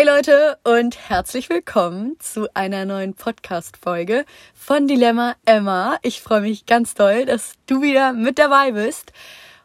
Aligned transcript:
Hey 0.00 0.06
Leute 0.06 0.56
und 0.64 1.10
herzlich 1.10 1.50
willkommen 1.50 2.18
zu 2.20 2.48
einer 2.54 2.86
neuen 2.86 3.12
Podcast-Folge 3.12 4.24
von 4.54 4.88
Dilemma 4.88 5.36
Emma. 5.44 5.98
Ich 6.00 6.22
freue 6.22 6.40
mich 6.40 6.64
ganz 6.64 6.94
doll, 6.94 7.26
dass 7.26 7.52
du 7.66 7.82
wieder 7.82 8.14
mit 8.14 8.38
dabei 8.38 8.72
bist. 8.72 9.12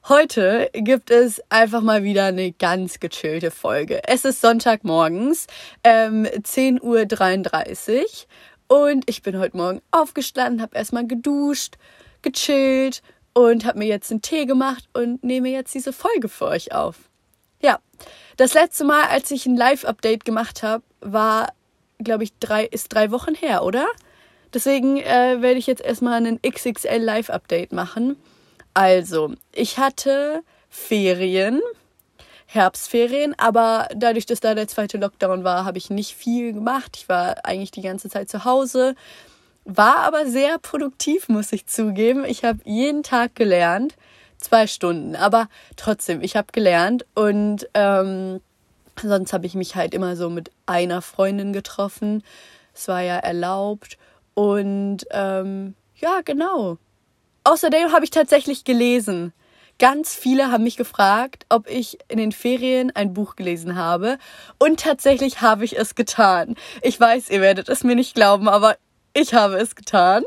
Heute 0.09 0.69
gibt 0.73 1.09
es 1.09 1.41
einfach 1.47 1.79
mal 1.79 2.03
wieder 2.03 2.25
eine 2.25 2.51
ganz 2.51 2.99
gechillte 2.99 3.49
Folge. 3.49 4.05
Es 4.09 4.25
ist 4.25 4.41
Sonntagmorgens, 4.41 5.47
ähm, 5.85 6.25
10.33 6.25 8.25
Uhr 8.67 8.89
und 8.89 9.09
ich 9.09 9.21
bin 9.21 9.39
heute 9.39 9.55
Morgen 9.55 9.81
aufgestanden, 9.91 10.61
habe 10.61 10.75
erstmal 10.75 11.07
geduscht, 11.07 11.75
gechillt 12.23 13.03
und 13.33 13.63
habe 13.63 13.79
mir 13.79 13.87
jetzt 13.87 14.11
einen 14.11 14.21
Tee 14.21 14.45
gemacht 14.45 14.83
und 14.91 15.23
nehme 15.23 15.47
jetzt 15.47 15.73
diese 15.73 15.93
Folge 15.93 16.27
für 16.27 16.47
euch 16.47 16.73
auf. 16.73 16.97
Ja, 17.61 17.79
das 18.37 18.53
letzte 18.53 18.83
Mal, 18.83 19.03
als 19.09 19.31
ich 19.31 19.45
ein 19.45 19.55
Live-Update 19.55 20.25
gemacht 20.25 20.63
habe, 20.63 20.83
war, 21.01 21.53
glaube 21.99 22.23
ich, 22.23 22.33
drei, 22.39 22.65
ist 22.65 22.93
drei 22.93 23.11
Wochen 23.11 23.33
her, 23.35 23.63
oder? 23.63 23.87
Deswegen 24.53 24.97
äh, 24.97 25.41
werde 25.41 25.59
ich 25.59 25.67
jetzt 25.67 25.81
erstmal 25.81 26.13
einen 26.13 26.41
XXL 26.41 26.97
Live-Update 26.97 27.71
machen. 27.71 28.17
Also, 28.73 29.33
ich 29.53 29.77
hatte 29.77 30.43
Ferien, 30.69 31.61
Herbstferien, 32.45 33.35
aber 33.37 33.87
dadurch, 33.95 34.25
dass 34.25 34.39
da 34.39 34.53
der 34.53 34.67
zweite 34.67 34.97
Lockdown 34.97 35.43
war, 35.43 35.65
habe 35.65 35.77
ich 35.77 35.89
nicht 35.89 36.15
viel 36.15 36.53
gemacht. 36.53 36.97
Ich 36.97 37.09
war 37.09 37.45
eigentlich 37.45 37.71
die 37.71 37.81
ganze 37.81 38.09
Zeit 38.09 38.29
zu 38.29 38.45
Hause, 38.45 38.95
war 39.63 39.99
aber 39.99 40.27
sehr 40.27 40.57
produktiv, 40.59 41.27
muss 41.27 41.51
ich 41.51 41.65
zugeben. 41.67 42.23
Ich 42.25 42.43
habe 42.43 42.59
jeden 42.65 43.03
Tag 43.03 43.35
gelernt 43.35 43.95
zwei 44.45 44.67
Stunden. 44.67 45.15
Aber 45.15 45.47
trotzdem, 45.75 46.21
ich 46.21 46.35
habe 46.35 46.47
gelernt 46.51 47.05
und 47.13 47.67
ähm, 47.73 48.41
sonst 49.01 49.33
habe 49.33 49.45
ich 49.45 49.55
mich 49.55 49.75
halt 49.75 49.93
immer 49.93 50.15
so 50.15 50.29
mit 50.29 50.51
einer 50.65 51.01
Freundin 51.01 51.53
getroffen. 51.53 52.23
Es 52.73 52.87
war 52.87 53.01
ja 53.01 53.17
erlaubt. 53.17 53.97
Und 54.33 55.05
ähm, 55.11 55.75
ja, 55.95 56.21
genau. 56.23 56.77
Außerdem 57.43 57.91
habe 57.91 58.05
ich 58.05 58.11
tatsächlich 58.11 58.63
gelesen. 58.63 59.33
Ganz 59.77 60.13
viele 60.13 60.51
haben 60.51 60.63
mich 60.63 60.77
gefragt, 60.77 61.45
ob 61.49 61.69
ich 61.69 61.97
in 62.07 62.17
den 62.17 62.31
Ferien 62.31 62.95
ein 62.95 63.13
Buch 63.13 63.35
gelesen 63.35 63.75
habe. 63.75 64.17
Und 64.57 64.79
tatsächlich 64.79 65.41
habe 65.41 65.65
ich 65.65 65.77
es 65.77 65.95
getan. 65.95 66.55
Ich 66.81 66.99
weiß, 66.99 67.29
ihr 67.29 67.41
werdet 67.41 67.67
es 67.67 67.83
mir 67.83 67.95
nicht 67.95 68.15
glauben, 68.15 68.47
aber 68.47 68.77
ich 69.13 69.33
habe 69.33 69.55
es 69.55 69.75
getan. 69.75 70.23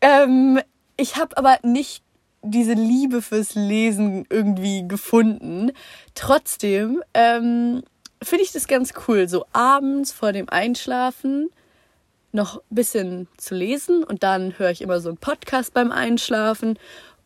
Ähm, 0.00 0.60
ich 0.96 1.16
habe 1.16 1.36
aber 1.36 1.58
nicht 1.62 2.03
diese 2.44 2.74
Liebe 2.74 3.22
fürs 3.22 3.54
Lesen 3.54 4.26
irgendwie 4.30 4.86
gefunden. 4.86 5.72
Trotzdem 6.14 7.02
ähm, 7.14 7.82
finde 8.22 8.44
ich 8.44 8.52
das 8.52 8.66
ganz 8.66 8.92
cool, 9.08 9.28
so 9.28 9.46
abends 9.52 10.12
vor 10.12 10.32
dem 10.32 10.48
Einschlafen 10.48 11.50
noch 12.32 12.56
ein 12.56 12.74
bisschen 12.74 13.28
zu 13.36 13.54
lesen 13.54 14.02
und 14.02 14.22
dann 14.22 14.58
höre 14.58 14.70
ich 14.70 14.82
immer 14.82 15.00
so 15.00 15.08
einen 15.08 15.18
Podcast 15.18 15.72
beim 15.72 15.92
Einschlafen 15.92 16.78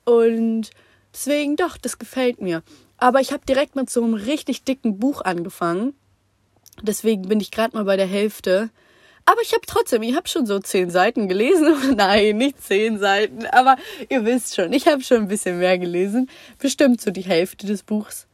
und 0.05 0.71
deswegen 1.13 1.57
doch, 1.57 1.79
das 1.79 1.99
gefällt 1.99 2.41
mir. 2.41 2.63
Aber 2.99 3.21
ich 3.21 3.33
habe 3.33 3.47
direkt 3.47 3.75
mit 3.75 3.89
so 3.89 4.03
einem 4.05 4.15
richtig 4.15 4.65
dicken 4.65 4.99
Buch 4.99 5.23
angefangen. 5.23 5.95
Deswegen 6.83 7.23
bin 7.23 7.41
ich 7.41 7.51
gerade 7.51 7.77
mal 7.77 7.85
bei 7.85 7.97
der 7.97 8.07
Hälfte. 8.07 8.71
Aber 9.29 9.43
ich 9.43 9.53
habe 9.53 9.67
trotzdem, 9.67 10.03
ich 10.03 10.17
habe 10.17 10.27
schon 10.27 10.47
so 10.47 10.59
zehn 10.59 10.89
Seiten 10.89 11.29
gelesen. 11.29 11.95
Nein, 11.97 12.39
nicht 12.39 12.63
zehn 12.63 12.99
Seiten, 12.99 13.45
aber 13.45 13.77
ihr 14.09 14.25
wisst 14.25 14.57
schon, 14.57 14.73
ich 14.73 14.89
habe 14.89 15.03
schon 15.03 15.19
ein 15.19 15.29
bisschen 15.29 15.59
mehr 15.59 15.77
gelesen. 15.77 16.31
Bestimmt 16.59 17.03
so 17.03 17.11
die 17.11 17.21
Hälfte 17.21 17.67
des 17.67 17.83
Buchs. 17.83 18.27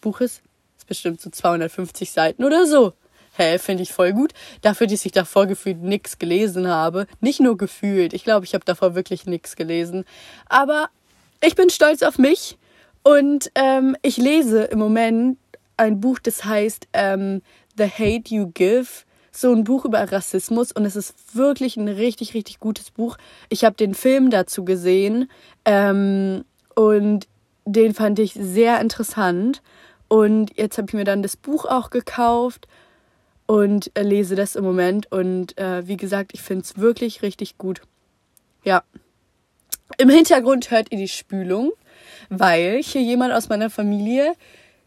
Buches. 0.00 0.42
Ist 0.78 0.88
bestimmt 0.88 1.20
so 1.20 1.30
250 1.30 2.10
Seiten 2.10 2.42
oder 2.42 2.66
so. 2.66 2.92
Hä, 3.36 3.56
finde 3.60 3.84
ich 3.84 3.92
voll 3.92 4.12
gut. 4.14 4.32
Dafür, 4.62 4.88
dass 4.88 5.06
ich 5.06 5.12
davor 5.12 5.46
gefühlt 5.46 5.80
nichts 5.80 6.18
gelesen 6.18 6.66
habe. 6.66 7.06
Nicht 7.20 7.38
nur 7.38 7.56
gefühlt. 7.56 8.12
Ich 8.12 8.24
glaube, 8.24 8.44
ich 8.44 8.54
habe 8.54 8.64
davor 8.64 8.96
wirklich 8.96 9.26
nichts 9.26 9.54
gelesen. 9.54 10.04
Aber 10.48 10.88
ich 11.40 11.54
bin 11.54 11.70
stolz 11.70 12.02
auf 12.02 12.18
mich. 12.18 12.58
Und 13.04 13.52
ähm, 13.54 13.96
ich 14.02 14.16
lese 14.16 14.64
im 14.64 14.80
Moment 14.80 15.38
ein 15.76 16.00
Buch, 16.00 16.18
das 16.18 16.44
heißt 16.44 16.88
ähm, 16.94 17.42
The 17.78 17.84
Hate 17.84 18.34
You 18.34 18.50
Give 18.52 18.88
so 19.34 19.52
ein 19.52 19.64
Buch 19.64 19.84
über 19.84 20.12
Rassismus 20.12 20.72
und 20.72 20.84
es 20.84 20.94
ist 20.94 21.34
wirklich 21.34 21.76
ein 21.76 21.88
richtig, 21.88 22.34
richtig 22.34 22.60
gutes 22.60 22.90
Buch. 22.90 23.16
Ich 23.48 23.64
habe 23.64 23.74
den 23.74 23.94
Film 23.94 24.30
dazu 24.30 24.64
gesehen 24.64 25.30
ähm, 25.64 26.44
und 26.74 27.26
den 27.64 27.94
fand 27.94 28.18
ich 28.18 28.34
sehr 28.34 28.80
interessant. 28.80 29.62
Und 30.08 30.56
jetzt 30.58 30.76
habe 30.76 30.88
ich 30.88 30.94
mir 30.94 31.04
dann 31.04 31.22
das 31.22 31.36
Buch 31.36 31.64
auch 31.64 31.88
gekauft 31.88 32.68
und 33.46 33.90
äh, 33.94 34.02
lese 34.02 34.34
das 34.34 34.54
im 34.56 34.64
Moment. 34.64 35.10
Und 35.10 35.56
äh, 35.58 35.86
wie 35.86 35.96
gesagt, 35.96 36.32
ich 36.34 36.42
finde 36.42 36.64
es 36.64 36.76
wirklich 36.76 37.22
richtig 37.22 37.56
gut. 37.56 37.80
Ja. 38.64 38.82
Im 39.98 40.10
Hintergrund 40.10 40.70
hört 40.70 40.92
ihr 40.92 40.98
die 40.98 41.08
Spülung, 41.08 41.72
weil 42.28 42.82
hier 42.82 43.02
jemand 43.02 43.32
aus 43.32 43.48
meiner 43.48 43.70
Familie 43.70 44.34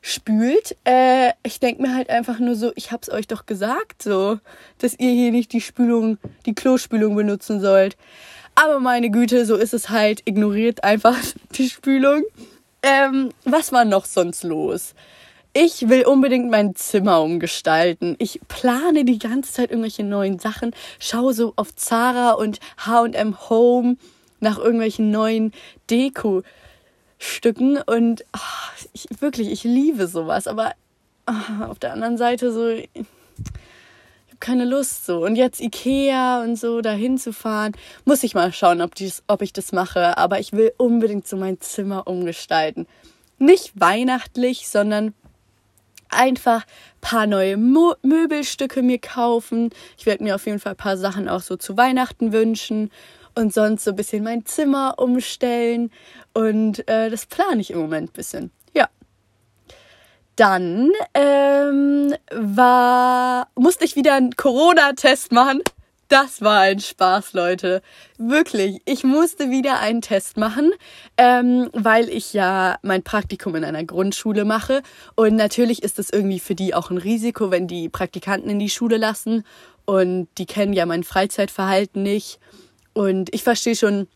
spült. 0.05 0.77
Äh, 0.83 1.31
ich 1.41 1.59
denke 1.59 1.81
mir 1.81 1.95
halt 1.95 2.11
einfach 2.11 2.37
nur 2.37 2.53
so, 2.53 2.71
ich 2.75 2.91
hab's 2.91 3.09
euch 3.09 3.25
doch 3.25 3.47
gesagt, 3.47 4.03
so, 4.03 4.37
dass 4.77 4.93
ihr 4.99 5.09
hier 5.09 5.31
nicht 5.31 5.51
die 5.51 5.61
Spülung, 5.61 6.19
die 6.45 6.53
Klospülung 6.53 7.15
benutzen 7.15 7.59
sollt. 7.59 7.97
Aber 8.53 8.79
meine 8.79 9.09
Güte, 9.09 9.47
so 9.47 9.55
ist 9.55 9.73
es 9.73 9.89
halt. 9.89 10.21
Ignoriert 10.25 10.83
einfach 10.83 11.17
die 11.55 11.69
Spülung. 11.69 12.23
Ähm, 12.83 13.31
was 13.45 13.71
war 13.71 13.83
noch 13.83 14.05
sonst 14.05 14.43
los? 14.43 14.93
Ich 15.53 15.89
will 15.89 16.05
unbedingt 16.05 16.51
mein 16.51 16.75
Zimmer 16.75 17.21
umgestalten. 17.21 18.15
Ich 18.19 18.41
plane 18.47 19.05
die 19.05 19.17
ganze 19.17 19.53
Zeit 19.53 19.71
irgendwelche 19.71 20.03
neuen 20.03 20.37
Sachen, 20.37 20.71
schaue 20.99 21.33
so 21.33 21.53
auf 21.55 21.75
Zara 21.75 22.33
und 22.33 22.59
H&M 22.77 23.49
Home 23.49 23.97
nach 24.39 24.59
irgendwelchen 24.59 25.09
neuen 25.09 25.51
Deko 25.89 26.43
Stücken 27.17 27.77
und 27.81 28.25
oh, 28.35 28.83
ich, 28.93 29.07
wirklich, 29.19 29.51
ich 29.51 29.63
liebe 29.63 30.07
sowas, 30.07 30.47
aber 30.47 30.73
oh, 31.27 31.63
auf 31.65 31.79
der 31.79 31.93
anderen 31.93 32.17
Seite 32.17 32.51
so, 32.51 32.67
ich 32.69 32.89
habe 32.95 34.37
keine 34.39 34.65
Lust 34.65 35.05
so. 35.05 35.23
Und 35.23 35.35
jetzt 35.35 35.61
Ikea 35.61 36.43
und 36.43 36.57
so 36.57 36.81
dahin 36.81 37.17
zu 37.17 37.33
fahren, 37.33 37.73
muss 38.03 38.23
ich 38.23 38.35
mal 38.35 38.51
schauen, 38.51 38.81
ob, 38.81 38.95
dies, 38.95 39.23
ob 39.27 39.41
ich 39.41 39.53
das 39.53 39.71
mache, 39.71 40.17
aber 40.17 40.39
ich 40.39 40.53
will 40.53 40.73
unbedingt 40.77 41.27
so 41.27 41.37
mein 41.37 41.61
Zimmer 41.61 42.07
umgestalten. 42.07 42.87
Nicht 43.37 43.79
weihnachtlich, 43.79 44.67
sondern 44.67 45.13
einfach 46.09 46.65
paar 47.01 47.27
neue 47.27 47.57
Mo 47.57 47.95
Möbelstücke 48.01 48.81
mir 48.81 48.99
kaufen. 48.99 49.69
Ich 49.97 50.05
werde 50.05 50.23
mir 50.23 50.35
auf 50.35 50.45
jeden 50.45 50.59
Fall 50.59 50.73
ein 50.73 50.77
paar 50.77 50.97
Sachen 50.97 51.27
auch 51.27 51.41
so 51.41 51.55
zu 51.55 51.77
Weihnachten 51.77 52.31
wünschen 52.31 52.91
und 53.35 53.53
sonst 53.53 53.83
so 53.83 53.91
ein 53.91 53.95
bisschen 53.95 54.23
mein 54.23 54.45
Zimmer 54.45 54.95
umstellen. 54.97 55.91
Und 56.33 56.87
äh, 56.87 57.09
das 57.09 57.25
plane 57.25 57.61
ich 57.61 57.71
im 57.71 57.79
Moment 57.79 58.09
ein 58.09 58.13
bisschen. 58.13 58.51
Ja. 58.73 58.89
Dann 60.35 60.91
ähm, 61.13 62.13
war, 62.31 63.47
musste 63.55 63.85
ich 63.85 63.95
wieder 63.95 64.15
einen 64.15 64.35
Corona-Test 64.35 65.31
machen. 65.31 65.61
Das 66.07 66.41
war 66.41 66.59
ein 66.59 66.79
Spaß, 66.79 67.33
Leute. 67.33 67.81
Wirklich. 68.19 68.79
Ich 68.85 69.03
musste 69.03 69.49
wieder 69.49 69.79
einen 69.79 70.01
Test 70.01 70.37
machen, 70.37 70.71
ähm, 71.17 71.69
weil 71.73 72.09
ich 72.09 72.31
ja 72.33 72.77
mein 72.83 73.01
Praktikum 73.01 73.55
in 73.55 73.63
einer 73.63 73.83
Grundschule 73.83 74.45
mache. 74.45 74.83
Und 75.15 75.35
natürlich 75.35 75.81
ist 75.81 75.97
es 75.97 76.11
irgendwie 76.11 76.39
für 76.39 76.53
die 76.53 76.75
auch 76.75 76.91
ein 76.91 76.99
Risiko, 76.99 77.49
wenn 77.49 77.67
die 77.67 77.89
Praktikanten 77.89 78.51
in 78.51 78.59
die 78.59 78.69
Schule 78.69 78.97
lassen. 78.97 79.45
Und 79.85 80.27
die 80.37 80.45
kennen 80.45 80.73
ja 80.73 80.85
mein 80.85 81.03
Freizeitverhalten 81.03 82.03
nicht. 82.03 82.39
Und 82.95 83.33
ich 83.35 83.43
verstehe 83.43 83.75
schon, 83.75 84.07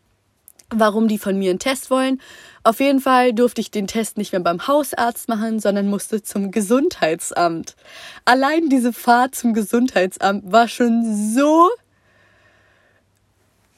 warum 0.70 1.06
die 1.06 1.18
von 1.18 1.38
mir 1.38 1.50
einen 1.50 1.58
Test 1.58 1.90
wollen. 1.90 2.20
Auf 2.64 2.80
jeden 2.80 3.00
Fall 3.00 3.32
durfte 3.34 3.60
ich 3.60 3.70
den 3.70 3.86
Test 3.86 4.16
nicht 4.16 4.32
mehr 4.32 4.40
beim 4.40 4.66
Hausarzt 4.66 5.28
machen, 5.28 5.60
sondern 5.60 5.88
musste 5.88 6.22
zum 6.22 6.50
Gesundheitsamt. 6.50 7.76
Allein 8.24 8.68
diese 8.68 8.92
Fahrt 8.92 9.34
zum 9.34 9.52
Gesundheitsamt 9.52 10.50
war 10.50 10.66
schon 10.66 11.04
so. 11.34 11.68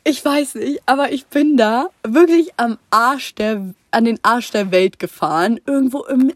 Ich 0.05 0.25
weiß 0.25 0.57
nicht, 0.57 0.83
aber 0.87 1.13
ich 1.13 1.27
bin 1.27 1.57
da 1.57 1.89
wirklich 2.07 2.51
am 2.57 2.79
Arsch 2.91 3.35
der, 3.35 3.75
an 3.91 4.05
den 4.05 4.21
Arsch 4.23 4.51
der 4.51 4.71
Welt 4.71 4.99
gefahren. 5.01 5.61
Irgendwo 5.67 6.05
im 6.05 6.33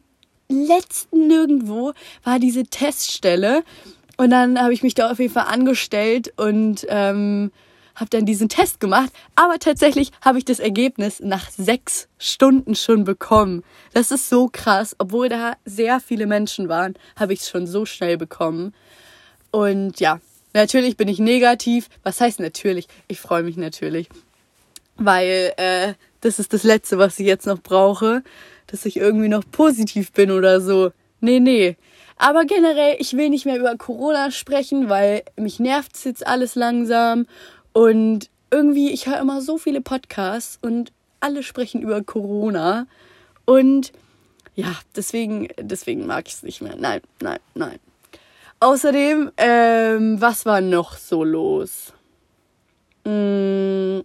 letzten 0.48 1.28
Nirgendwo 1.28 1.92
war 2.24 2.40
diese 2.40 2.64
Teststelle. 2.64 3.62
Und 4.16 4.30
dann 4.30 4.60
habe 4.60 4.72
ich 4.72 4.82
mich 4.82 4.94
da 4.94 5.10
auf 5.10 5.20
jeden 5.20 5.32
Fall 5.32 5.46
angestellt 5.46 6.32
und 6.36 6.84
ähm, 6.88 7.52
habe 7.96 8.10
dann 8.10 8.26
diesen 8.26 8.48
Test 8.48 8.78
gemacht, 8.78 9.10
aber 9.34 9.58
tatsächlich 9.58 10.12
habe 10.20 10.38
ich 10.38 10.44
das 10.44 10.60
Ergebnis 10.60 11.20
nach 11.20 11.50
sechs 11.50 12.08
Stunden 12.18 12.74
schon 12.76 13.04
bekommen. 13.04 13.64
Das 13.92 14.10
ist 14.10 14.28
so 14.28 14.48
krass, 14.52 14.94
obwohl 14.98 15.28
da 15.28 15.54
sehr 15.64 15.98
viele 16.00 16.26
Menschen 16.26 16.68
waren, 16.68 16.94
habe 17.16 17.32
ich 17.32 17.40
es 17.40 17.48
schon 17.48 17.66
so 17.66 17.84
schnell 17.84 18.16
bekommen. 18.16 18.74
Und 19.50 19.98
ja, 19.98 20.20
natürlich 20.52 20.96
bin 20.96 21.08
ich 21.08 21.18
negativ. 21.18 21.88
Was 22.02 22.20
heißt 22.20 22.38
natürlich? 22.40 22.86
Ich 23.08 23.20
freue 23.20 23.42
mich 23.42 23.56
natürlich, 23.56 24.08
weil 24.96 25.52
äh, 25.56 25.94
das 26.20 26.38
ist 26.38 26.52
das 26.52 26.62
Letzte, 26.62 26.98
was 26.98 27.18
ich 27.18 27.26
jetzt 27.26 27.46
noch 27.46 27.60
brauche, 27.60 28.22
dass 28.66 28.84
ich 28.84 28.96
irgendwie 28.96 29.28
noch 29.28 29.44
positiv 29.50 30.12
bin 30.12 30.30
oder 30.30 30.60
so. 30.60 30.92
Nee, 31.20 31.40
nee. 31.40 31.76
Aber 32.18 32.44
generell, 32.44 32.96
ich 32.98 33.16
will 33.16 33.28
nicht 33.28 33.44
mehr 33.44 33.58
über 33.58 33.76
Corona 33.76 34.30
sprechen, 34.30 34.88
weil 34.88 35.22
mich 35.36 35.60
nervt 35.60 35.94
es 35.94 36.04
jetzt 36.04 36.26
alles 36.26 36.54
langsam. 36.54 37.26
Und 37.76 38.30
irgendwie, 38.50 38.90
ich 38.90 39.06
höre 39.06 39.20
immer 39.20 39.42
so 39.42 39.58
viele 39.58 39.82
Podcasts 39.82 40.58
und 40.62 40.92
alle 41.20 41.42
sprechen 41.42 41.82
über 41.82 42.02
Corona. 42.02 42.86
Und 43.44 43.92
ja, 44.54 44.74
deswegen, 44.96 45.48
deswegen 45.60 46.06
mag 46.06 46.26
ich 46.26 46.32
es 46.32 46.42
nicht 46.42 46.62
mehr. 46.62 46.74
Nein, 46.78 47.02
nein, 47.20 47.38
nein. 47.54 47.78
Außerdem, 48.60 49.30
ähm, 49.36 50.18
was 50.18 50.46
war 50.46 50.62
noch 50.62 50.96
so 50.96 51.22
los? 51.22 51.92
Hm, 53.04 54.02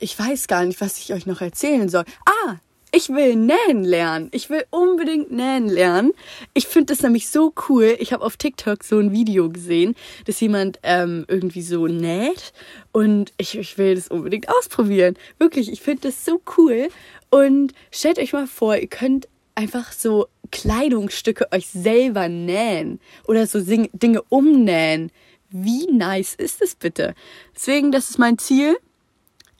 ich 0.00 0.18
weiß 0.18 0.48
gar 0.48 0.64
nicht, 0.64 0.80
was 0.80 0.98
ich 0.98 1.12
euch 1.12 1.24
noch 1.24 1.40
erzählen 1.40 1.88
soll. 1.88 2.04
Ah, 2.26 2.56
ich 2.98 3.10
will 3.10 3.36
nähen 3.36 3.84
lernen. 3.84 4.28
Ich 4.32 4.50
will 4.50 4.64
unbedingt 4.70 5.30
nähen 5.30 5.68
lernen. 5.68 6.10
Ich 6.52 6.66
finde 6.66 6.92
das 6.92 7.00
nämlich 7.00 7.28
so 7.28 7.54
cool. 7.68 7.96
Ich 8.00 8.12
habe 8.12 8.24
auf 8.24 8.36
TikTok 8.36 8.82
so 8.82 8.98
ein 8.98 9.12
Video 9.12 9.50
gesehen, 9.50 9.94
dass 10.24 10.40
jemand 10.40 10.80
ähm, 10.82 11.24
irgendwie 11.28 11.62
so 11.62 11.86
näht 11.86 12.52
und 12.90 13.32
ich, 13.38 13.56
ich 13.56 13.78
will 13.78 13.94
das 13.94 14.08
unbedingt 14.08 14.48
ausprobieren. 14.48 15.14
Wirklich, 15.38 15.70
ich 15.70 15.80
finde 15.80 16.08
das 16.08 16.24
so 16.24 16.42
cool. 16.56 16.88
Und 17.30 17.72
stellt 17.92 18.18
euch 18.18 18.32
mal 18.32 18.48
vor, 18.48 18.76
ihr 18.76 18.88
könnt 18.88 19.28
einfach 19.54 19.92
so 19.92 20.26
Kleidungsstücke 20.50 21.52
euch 21.52 21.68
selber 21.68 22.28
nähen 22.28 22.98
oder 23.28 23.46
so 23.46 23.60
Dinge 23.60 24.22
umnähen. 24.28 25.12
Wie 25.50 25.86
nice 25.86 26.34
ist 26.34 26.60
es 26.60 26.74
bitte? 26.74 27.14
Deswegen, 27.54 27.92
das 27.92 28.10
ist 28.10 28.18
mein 28.18 28.38
Ziel 28.38 28.76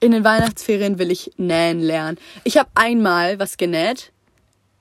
in 0.01 0.13
den 0.13 0.25
Weihnachtsferien 0.25 0.99
will 0.99 1.11
ich 1.11 1.33
nähen 1.37 1.81
lernen. 1.81 2.19
Ich 2.45 2.57
habe 2.57 2.71
einmal 2.75 3.39
was 3.39 3.57
genäht. 3.57 4.13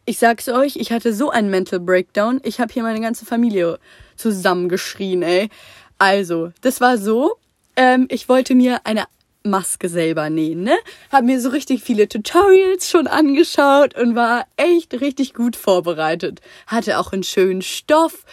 Ich 0.05 0.19
sag's 0.19 0.47
euch, 0.47 0.77
ich 0.77 0.91
hatte 0.91 1.13
so 1.13 1.29
einen 1.29 1.49
Mental 1.49 1.79
Breakdown. 1.79 2.39
Ich 2.43 2.59
habe 2.59 2.71
hier 2.71 2.83
meine 2.83 3.01
ganze 3.01 3.25
Familie 3.25 3.79
zusammengeschrien, 4.15 5.21
ey. 5.21 5.49
Also, 5.97 6.51
das 6.61 6.79
war 6.79 6.97
so. 6.97 7.35
Ähm, 7.75 8.07
ich 8.09 8.29
wollte 8.29 8.55
mir 8.55 8.81
eine 8.85 9.05
Maske 9.43 9.89
selber 9.89 10.29
nähen, 10.29 10.63
ne? 10.63 10.77
Hab 11.11 11.23
mir 11.23 11.41
so 11.41 11.49
richtig 11.49 11.83
viele 11.83 12.07
Tutorials 12.07 12.89
schon 12.89 13.07
angeschaut 13.07 13.97
und 13.99 14.15
war 14.15 14.45
echt 14.55 14.93
richtig 15.01 15.33
gut 15.33 15.55
vorbereitet. 15.55 16.41
Hatte 16.67 16.99
auch 16.99 17.11
einen 17.11 17.23
schönen 17.23 17.61
Stoff 17.61 18.25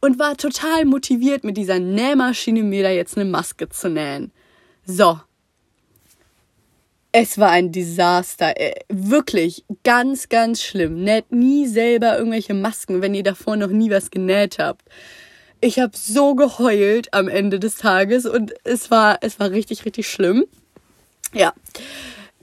und 0.00 0.18
war 0.18 0.36
total 0.36 0.84
motiviert, 0.84 1.44
mit 1.44 1.56
dieser 1.56 1.78
Nähmaschine 1.78 2.62
mir 2.62 2.84
da 2.84 2.90
jetzt 2.90 3.16
eine 3.16 3.28
Maske 3.28 3.68
zu 3.68 3.88
nähen. 3.90 4.32
So, 4.86 5.20
es 7.12 7.38
war 7.38 7.50
ein 7.50 7.72
Desaster. 7.72 8.58
Äh, 8.60 8.74
wirklich 8.88 9.64
ganz, 9.84 10.28
ganz 10.28 10.62
schlimm. 10.62 11.02
Näht 11.02 11.32
nie 11.32 11.66
selber 11.66 12.18
irgendwelche 12.18 12.54
Masken, 12.54 13.02
wenn 13.02 13.14
ihr 13.14 13.22
davor 13.22 13.56
noch 13.56 13.68
nie 13.70 13.90
was 13.90 14.10
genäht 14.10 14.58
habt. 14.58 14.82
Ich 15.60 15.78
habe 15.80 15.96
so 15.96 16.34
geheult 16.34 17.12
am 17.12 17.28
Ende 17.28 17.58
des 17.58 17.76
Tages 17.76 18.26
und 18.26 18.54
es 18.64 18.90
war, 18.90 19.18
es 19.22 19.40
war 19.40 19.50
richtig, 19.50 19.84
richtig 19.84 20.08
schlimm. 20.08 20.44
Ja. 21.32 21.52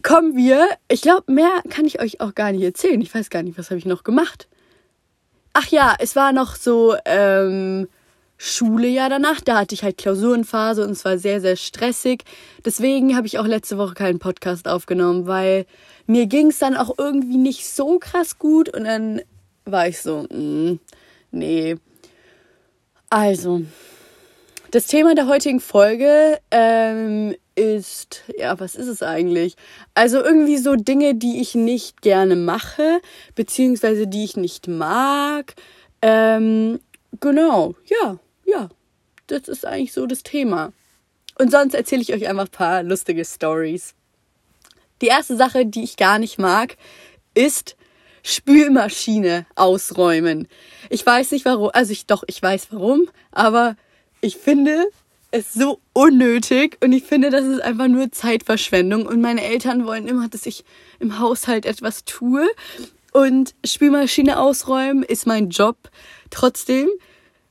Kommen 0.03 0.35
wir. 0.35 0.67
Ich 0.89 1.01
glaube, 1.01 1.31
mehr 1.31 1.61
kann 1.69 1.85
ich 1.85 2.01
euch 2.01 2.19
auch 2.19 2.35
gar 2.35 2.51
nicht 2.51 2.63
erzählen. 2.63 2.99
Ich 3.01 3.13
weiß 3.15 3.29
gar 3.29 3.41
nicht, 3.41 3.57
was 3.57 3.69
habe 3.69 3.79
ich 3.79 3.85
noch 3.85 4.03
gemacht. 4.03 4.47
Ach 5.53 5.67
ja, 5.67 5.95
es 5.97 6.15
war 6.15 6.33
noch 6.33 6.55
so, 6.55 6.95
ähm, 7.05 7.87
Schule 8.37 8.87
ja 8.87 9.09
danach. 9.09 9.41
Da 9.41 9.59
hatte 9.59 9.75
ich 9.75 9.83
halt 9.83 9.97
Klausurenphase 9.97 10.83
und 10.83 10.91
es 10.91 11.05
war 11.05 11.17
sehr, 11.17 11.41
sehr 11.41 11.55
stressig. 11.55 12.23
Deswegen 12.63 13.15
habe 13.15 13.27
ich 13.27 13.39
auch 13.39 13.45
letzte 13.45 13.77
Woche 13.77 13.93
keinen 13.93 14.19
Podcast 14.19 14.67
aufgenommen, 14.67 15.27
weil 15.27 15.65
mir 16.07 16.27
ging 16.27 16.47
es 16.47 16.59
dann 16.59 16.75
auch 16.75 16.95
irgendwie 16.97 17.37
nicht 17.37 17.67
so 17.67 17.99
krass 17.99 18.37
gut 18.37 18.69
und 18.69 18.83
dann 18.83 19.21
war 19.65 19.87
ich 19.87 20.01
so, 20.01 20.23
mm, 20.29 20.79
nee. 21.31 21.77
Also, 23.09 23.63
das 24.71 24.87
Thema 24.87 25.15
der 25.15 25.27
heutigen 25.27 25.59
Folge 25.59 26.39
ähm, 26.51 27.35
ist, 27.55 28.23
ja, 28.37 28.59
was 28.59 28.75
ist 28.75 28.87
es 28.87 29.01
eigentlich? 29.01 29.55
Also 29.93 30.21
irgendwie 30.21 30.57
so 30.57 30.75
Dinge, 30.75 31.15
die 31.15 31.39
ich 31.41 31.55
nicht 31.55 32.01
gerne 32.01 32.35
mache, 32.35 32.99
beziehungsweise 33.35 34.07
die 34.07 34.25
ich 34.25 34.37
nicht 34.37 34.67
mag. 34.67 35.55
Ähm, 36.01 36.79
genau, 37.19 37.75
ja, 37.85 38.19
das 39.27 39.47
ist 39.47 39.65
eigentlich 39.65 39.93
so 39.93 40.05
das 40.05 40.23
Thema. 40.23 40.73
Und 41.37 41.51
sonst 41.51 41.73
erzähle 41.73 42.01
ich 42.01 42.13
euch 42.13 42.27
einfach 42.27 42.45
ein 42.45 42.51
paar 42.51 42.83
lustige 42.83 43.25
Stories. 43.25 43.93
Die 45.01 45.07
erste 45.07 45.35
Sache, 45.35 45.65
die 45.65 45.83
ich 45.83 45.97
gar 45.97 46.19
nicht 46.19 46.39
mag, 46.39 46.77
ist 47.33 47.75
Spülmaschine 48.23 49.45
ausräumen. 49.55 50.47
Ich 50.89 51.05
weiß 51.05 51.31
nicht 51.31 51.45
warum, 51.45 51.69
also 51.73 51.91
ich 51.91 52.05
doch, 52.05 52.23
ich 52.27 52.41
weiß 52.41 52.67
warum, 52.71 53.07
aber 53.31 53.75
ich 54.21 54.37
finde 54.37 54.87
es 55.31 55.53
so 55.53 55.79
unnötig 55.93 56.77
und 56.81 56.93
ich 56.93 57.03
finde, 57.03 57.29
das 57.29 57.43
ist 57.45 57.61
einfach 57.61 57.87
nur 57.87 58.11
Zeitverschwendung 58.11 59.05
und 59.05 59.21
meine 59.21 59.43
Eltern 59.43 59.85
wollen 59.85 60.07
immer, 60.07 60.29
dass 60.29 60.45
ich 60.45 60.63
im 60.99 61.19
Haushalt 61.19 61.65
etwas 61.65 62.05
tue 62.05 62.47
und 63.11 63.53
Spülmaschine 63.65 64.39
ausräumen 64.39 65.03
ist 65.03 65.27
mein 65.27 65.49
Job. 65.49 65.77
Trotzdem 66.29 66.89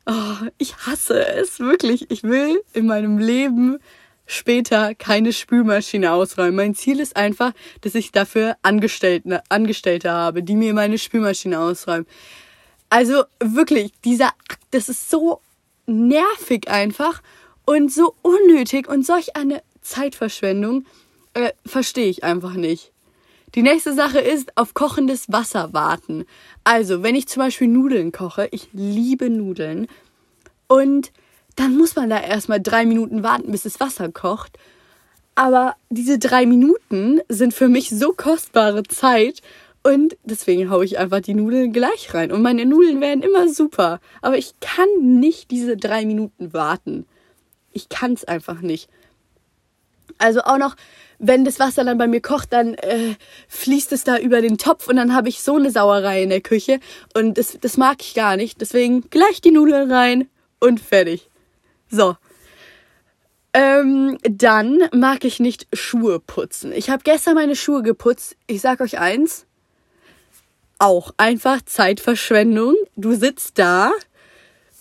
Oh, 0.07 0.47
ich 0.59 0.77
hasse 0.77 1.27
es 1.27 1.61
wirklich. 1.61 2.11
Ich 2.11 2.23
will 2.25 2.63
in 2.73 2.87
meinem 2.87 3.19
Leben 3.19 3.79
später 4.27 4.95
keine 4.95 5.33
Spülmaschine 5.33 6.13
ausräumen. 6.13 6.57
Mein 6.57 6.75
Ziel 6.75 7.01
ist 7.01 7.17
einfach, 7.17 7.53
dass 7.81 7.95
ich 7.95 8.13
dafür 8.13 8.57
Angestellte, 8.63 9.43
Angestellte 9.49 10.11
habe, 10.11 10.43
die 10.43 10.57
mir 10.57 10.75
meine 10.75 10.99
Spülmaschine 10.99 11.59
ausräumen. 11.59 12.07
Also 12.91 13.25
wirklich, 13.41 13.93
dieser 14.05 14.29
Akt, 14.29 14.61
das 14.71 14.89
ist 14.89 15.11
so 15.11 15.41
nervig 15.87 16.69
einfach 16.69 17.23
und 17.65 17.93
so 17.93 18.15
unnötig 18.23 18.89
und 18.89 19.05
solch 19.05 19.37
eine 19.37 19.63
Zeitverschwendung 19.81 20.87
äh, 21.35 21.53
verstehe 21.67 22.09
ich 22.09 22.25
einfach 22.25 22.55
nicht. 22.55 22.94
Die 23.55 23.63
nächste 23.63 23.95
Sache 23.95 24.19
ist 24.19 24.57
auf 24.57 24.75
kochendes 24.75 25.31
Wasser 25.31 25.73
warten. 25.73 26.25
Also, 26.65 27.03
wenn 27.03 27.15
ich 27.15 27.29
zum 27.29 27.41
Beispiel 27.41 27.69
Nudeln 27.69 28.11
koche, 28.11 28.49
ich 28.51 28.69
liebe 28.73 29.31
Nudeln, 29.31 29.87
und 30.67 31.13
dann 31.57 31.77
muss 31.77 31.95
man 31.95 32.11
da 32.11 32.21
erstmal 32.21 32.61
drei 32.61 32.85
Minuten 32.85 33.23
warten, 33.23 33.53
bis 33.53 33.63
das 33.63 33.79
Wasser 33.79 34.11
kocht. 34.11 34.59
Aber 35.37 35.77
diese 35.89 36.19
drei 36.19 36.47
Minuten 36.47 37.21
sind 37.29 37.55
für 37.55 37.69
mich 37.69 37.91
so 37.91 38.13
kostbare 38.13 38.83
Zeit 38.85 39.41
und 39.83 40.17
deswegen 40.25 40.71
haue 40.71 40.85
ich 40.85 40.99
einfach 40.99 41.21
die 41.21 41.35
Nudeln 41.35 41.73
gleich 41.73 42.15
rein. 42.15 42.33
Und 42.33 42.43
meine 42.43 42.67
Nudeln 42.67 43.01
werden 43.01 43.23
immer 43.23 43.49
super. 43.49 44.01
Aber 44.23 44.39
ich 44.39 44.55
kann 44.61 44.89
nicht 45.01 45.51
diese 45.51 45.77
drei 45.77 46.07
Minuten 46.07 46.53
warten. 46.53 47.07
Ich 47.73 47.89
kann 47.89 48.15
es 48.15 48.25
einfach 48.25 48.61
nicht. 48.63 48.89
Also 50.19 50.41
auch 50.43 50.59
noch, 50.59 50.77
wenn 51.27 51.45
das 51.45 51.59
Wasser 51.59 51.85
dann 51.85 51.97
bei 51.97 52.07
mir 52.07 52.21
kocht, 52.21 52.53
dann 52.53 52.75
äh, 52.75 53.15
fließt 53.49 53.93
es 53.93 54.05
da 54.05 54.19
über 54.19 54.43
den 54.43 54.59
Topf 54.59 54.89
und 54.89 54.97
dann 54.97 55.15
habe 55.15 55.29
ich 55.29 55.43
so 55.43 55.57
eine 55.57 55.71
Sauerei 55.71 56.23
in 56.23 56.29
der 56.29 56.43
Küche 56.43 56.81
und 57.15 57.39
das, 57.39 57.57
das 57.61 57.77
mag 57.77 58.03
ich 58.03 58.15
gar 58.15 58.37
nicht. 58.37 58.61
Deswegen 58.61 59.09
gleich 59.09 59.41
die 59.41 59.51
Nudeln 59.51 59.91
rein 59.91 60.29
und 60.61 60.81
fertig. 60.81 61.31
So. 61.91 62.17
Ähm, 63.55 64.19
dann 64.23 64.81
mag 64.93 65.25
ich 65.25 65.41
nicht 65.41 65.67
Schuhe 65.73 66.21
putzen. 66.21 66.73
Ich 66.73 66.91
habe 66.91 67.03
gestern 67.05 67.37
meine 67.37 67.57
Schuhe 67.57 67.83
geputzt. 67.83 68.37
Ich 68.47 68.61
sag 68.61 68.81
euch 68.81 68.99
eins. 68.99 69.47
Auch 70.79 71.13
einfach 71.17 71.63
Zeitverschwendung. 71.65 72.75
Du 72.97 73.15
sitzt 73.15 73.59
da 73.59 73.93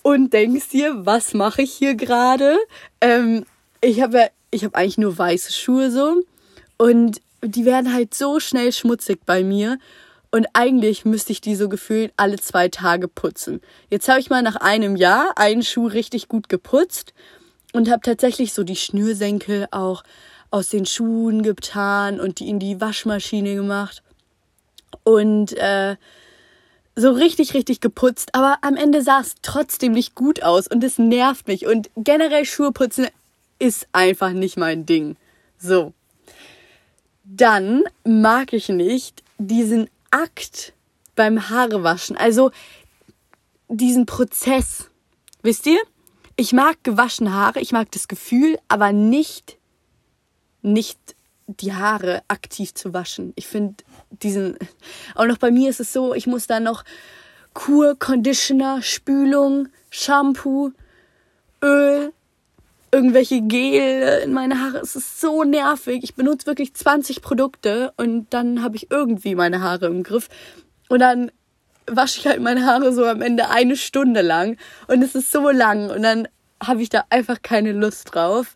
und 0.01 0.33
denkst 0.33 0.69
dir, 0.69 1.05
was 1.05 1.33
mache 1.33 1.61
ich 1.61 1.71
hier 1.71 1.95
gerade? 1.95 2.57
Ähm, 2.99 3.45
ich 3.81 4.01
habe 4.01 4.17
ja 4.17 4.27
ich 4.53 4.63
habe 4.63 4.75
eigentlich 4.75 4.99
nur 4.99 5.17
weiße 5.17 5.51
Schuhe 5.51 5.89
so 5.89 6.23
und 6.83 7.21
die 7.41 7.63
werden 7.63 7.93
halt 7.93 8.13
so 8.13 8.41
schnell 8.41 8.73
schmutzig 8.73 9.21
bei 9.25 9.41
mir 9.41 9.79
und 10.31 10.47
eigentlich 10.51 11.05
müsste 11.05 11.31
ich 11.31 11.39
die 11.39 11.55
so 11.55 11.69
gefühlt 11.69 12.11
alle 12.17 12.35
zwei 12.39 12.67
Tage 12.67 13.07
putzen. 13.07 13.61
Jetzt 13.89 14.09
habe 14.09 14.19
ich 14.19 14.29
mal 14.29 14.41
nach 14.41 14.57
einem 14.57 14.97
Jahr 14.97 15.31
einen 15.37 15.63
Schuh 15.63 15.87
richtig 15.87 16.27
gut 16.27 16.49
geputzt 16.49 17.13
und 17.71 17.89
habe 17.89 18.01
tatsächlich 18.01 18.51
so 18.51 18.65
die 18.65 18.75
Schnürsenkel 18.75 19.67
auch 19.71 20.03
aus 20.51 20.67
den 20.71 20.85
Schuhen 20.85 21.41
getan 21.41 22.19
und 22.19 22.41
die 22.41 22.49
in 22.49 22.59
die 22.59 22.81
Waschmaschine 22.81 23.55
gemacht 23.55 24.03
und 25.03 25.53
äh, 25.53 25.95
so 26.97 27.11
richtig, 27.11 27.53
richtig 27.53 27.79
geputzt, 27.79 28.35
aber 28.35 28.57
am 28.61 28.75
Ende 28.75 29.01
sah 29.03 29.21
es 29.21 29.35
trotzdem 29.41 29.93
nicht 29.93 30.15
gut 30.15 30.43
aus 30.43 30.67
und 30.67 30.83
es 30.83 30.97
nervt 30.97 31.47
mich. 31.47 31.65
Und 31.65 31.89
generell 31.95 32.43
Schuhe 32.43 32.73
putzen 32.73 33.07
ist 33.57 33.87
einfach 33.93 34.31
nicht 34.31 34.57
mein 34.57 34.85
Ding. 34.85 35.15
So. 35.57 35.93
Dann 37.23 37.83
mag 38.03 38.53
ich 38.53 38.69
nicht 38.69 39.23
diesen 39.37 39.89
Akt 40.11 40.73
beim 41.15 41.49
Haarewaschen, 41.49 42.17
also 42.17 42.51
diesen 43.67 44.05
Prozess. 44.05 44.89
Wisst 45.41 45.65
ihr? 45.65 45.79
Ich 46.35 46.53
mag 46.53 46.83
gewaschene 46.83 47.33
Haare, 47.33 47.59
ich 47.59 47.71
mag 47.71 47.91
das 47.91 48.07
Gefühl, 48.07 48.57
aber 48.67 48.91
nicht 48.91 49.57
nicht 50.63 51.15
die 51.47 51.73
Haare 51.73 52.23
aktiv 52.27 52.73
zu 52.73 52.93
waschen. 52.93 53.33
Ich 53.35 53.47
finde 53.47 53.75
diesen, 54.09 54.57
auch 55.13 55.25
noch 55.25 55.37
bei 55.37 55.51
mir 55.51 55.69
ist 55.69 55.79
es 55.79 55.93
so, 55.93 56.13
ich 56.13 56.25
muss 56.25 56.47
dann 56.47 56.63
noch 56.63 56.83
Kur, 57.53 57.95
Conditioner, 57.99 58.81
Spülung, 58.81 59.67
Shampoo, 59.91 60.71
Öl, 61.61 62.13
irgendwelche 62.93 63.41
Gel 63.41 64.21
in 64.23 64.33
meine 64.33 64.61
Haare. 64.61 64.77
Es 64.77 64.95
ist 64.95 65.19
so 65.19 65.43
nervig. 65.43 66.03
Ich 66.03 66.13
benutze 66.13 66.45
wirklich 66.45 66.75
20 66.75 67.21
Produkte 67.21 67.91
und 67.97 68.27
dann 68.29 68.61
habe 68.61 68.75
ich 68.75 68.91
irgendwie 68.91 69.33
meine 69.33 69.61
Haare 69.61 69.87
im 69.87 70.03
Griff. 70.03 70.29
Und 70.89 70.99
dann 70.99 71.31
wasche 71.87 72.19
ich 72.19 72.27
halt 72.27 72.39
meine 72.39 72.65
Haare 72.65 72.93
so 72.93 73.03
am 73.05 73.21
Ende 73.21 73.49
eine 73.49 73.75
Stunde 73.75 74.21
lang. 74.21 74.57
Und 74.87 75.01
es 75.01 75.15
ist 75.15 75.31
so 75.31 75.49
lang. 75.49 75.89
Und 75.89 76.03
dann 76.03 76.27
habe 76.63 76.83
ich 76.83 76.89
da 76.89 77.03
einfach 77.09 77.41
keine 77.41 77.71
Lust 77.71 78.13
drauf. 78.13 78.55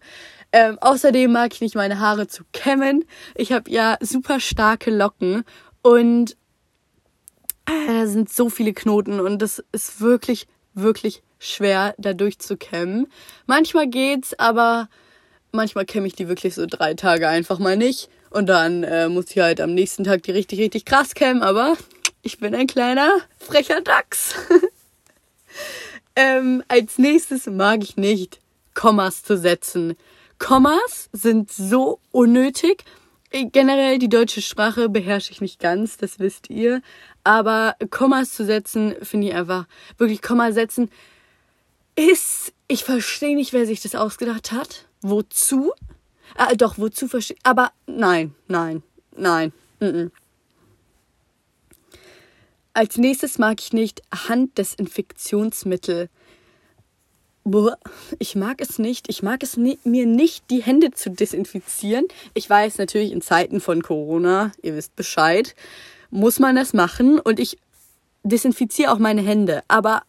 Ähm, 0.51 0.77
außerdem 0.79 1.31
mag 1.31 1.53
ich 1.53 1.61
nicht 1.61 1.75
meine 1.75 1.99
Haare 1.99 2.27
zu 2.27 2.43
kämmen. 2.53 3.05
Ich 3.33 3.51
habe 3.51 3.69
ja 3.71 3.97
super 4.01 4.39
starke 4.39 4.91
Locken 4.91 5.43
und 5.81 6.37
äh, 7.65 7.87
da 7.87 8.07
sind 8.07 8.31
so 8.31 8.49
viele 8.49 8.73
Knoten 8.73 9.19
und 9.19 9.41
das 9.41 9.63
ist 9.71 9.99
wirklich, 9.99 10.47
wirklich 10.73 11.21
schwer, 11.39 11.93
da 11.97 12.13
durchzukämmen. 12.13 13.07
Manchmal 13.45 13.87
geht's, 13.87 14.37
aber 14.37 14.89
manchmal 15.51 15.85
kämme 15.85 16.07
ich 16.07 16.13
die 16.13 16.27
wirklich 16.27 16.55
so 16.55 16.65
drei 16.65 16.93
Tage 16.93 17.27
einfach 17.27 17.59
mal 17.59 17.77
nicht. 17.77 18.09
Und 18.29 18.47
dann 18.47 18.83
äh, 18.83 19.09
muss 19.09 19.31
ich 19.31 19.39
halt 19.39 19.61
am 19.61 19.73
nächsten 19.73 20.03
Tag 20.03 20.23
die 20.23 20.31
richtig, 20.31 20.59
richtig 20.59 20.85
krass 20.85 21.15
kämmen, 21.15 21.41
aber 21.41 21.75
ich 22.21 22.39
bin 22.39 22.53
ein 22.53 22.67
kleiner, 22.67 23.09
frecher 23.39 23.81
Dachs. 23.81 24.35
ähm, 26.15 26.63
als 26.67 26.97
nächstes 26.97 27.47
mag 27.47 27.83
ich 27.83 27.95
nicht, 27.95 28.39
Kommas 28.73 29.23
zu 29.23 29.37
setzen. 29.37 29.95
Kommas 30.39 31.09
sind 31.13 31.51
so 31.51 31.99
unnötig. 32.11 32.83
Generell 33.31 33.97
die 33.97 34.09
deutsche 34.09 34.41
Sprache 34.41 34.87
beherrsche 34.89 35.31
ich 35.31 35.41
nicht 35.41 35.59
ganz, 35.59 35.97
das 35.97 36.19
wisst 36.19 36.49
ihr. 36.49 36.81
Aber 37.23 37.75
Kommas 37.89 38.33
zu 38.33 38.45
setzen, 38.45 38.95
finde 39.01 39.27
ich 39.27 39.33
einfach, 39.33 39.65
wirklich 39.97 40.21
Komma 40.21 40.51
setzen 40.51 40.89
ist, 41.97 42.53
ich 42.67 42.83
verstehe 42.83 43.35
nicht, 43.35 43.51
wer 43.51 43.65
sich 43.65 43.81
das 43.81 43.95
ausgedacht 43.95 44.51
hat. 44.51 44.85
Wozu? 45.01 45.73
Äh, 46.37 46.55
doch, 46.55 46.77
wozu 46.77 47.07
verstehe 47.07 47.37
Aber 47.43 47.71
nein, 47.87 48.35
nein, 48.47 48.83
nein. 49.15 49.51
Mm 49.79 49.85
-mm. 49.85 50.11
Als 52.73 52.97
nächstes 52.97 53.39
mag 53.39 53.59
ich 53.59 53.73
nicht 53.73 54.03
Handdesinfektionsmittel. 54.13 56.09
Ich 58.19 58.35
mag 58.35 58.61
es 58.61 58.77
nicht. 58.77 59.09
Ich 59.09 59.23
mag 59.23 59.41
es 59.41 59.57
ni 59.57 59.79
mir 59.83 60.05
nicht, 60.05 60.49
die 60.51 60.61
Hände 60.61 60.91
zu 60.91 61.09
desinfizieren. 61.09 62.05
Ich 62.35 62.47
weiß 62.47 62.77
natürlich 62.77 63.13
in 63.13 63.21
Zeiten 63.21 63.61
von 63.61 63.81
Corona, 63.81 64.51
ihr 64.61 64.75
wisst 64.75 64.95
Bescheid, 64.95 65.55
muss 66.11 66.39
man 66.39 66.55
das 66.55 66.73
machen 66.73 67.19
und 67.19 67.39
ich 67.39 67.57
desinfiziere 68.23 68.91
auch 68.91 68.99
meine 68.99 69.21
Hände. 69.21 69.63
Aber 69.69 70.03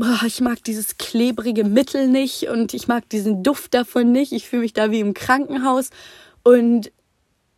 boah, 0.00 0.20
ich 0.26 0.40
mag 0.40 0.64
dieses 0.64 0.96
klebrige 0.96 1.62
Mittel 1.62 2.08
nicht 2.08 2.48
und 2.48 2.72
ich 2.72 2.88
mag 2.88 3.08
diesen 3.10 3.42
Duft 3.42 3.74
davon 3.74 4.10
nicht. 4.12 4.32
Ich 4.32 4.48
fühle 4.48 4.62
mich 4.62 4.72
da 4.72 4.90
wie 4.90 5.00
im 5.00 5.12
Krankenhaus 5.12 5.90
und 6.42 6.90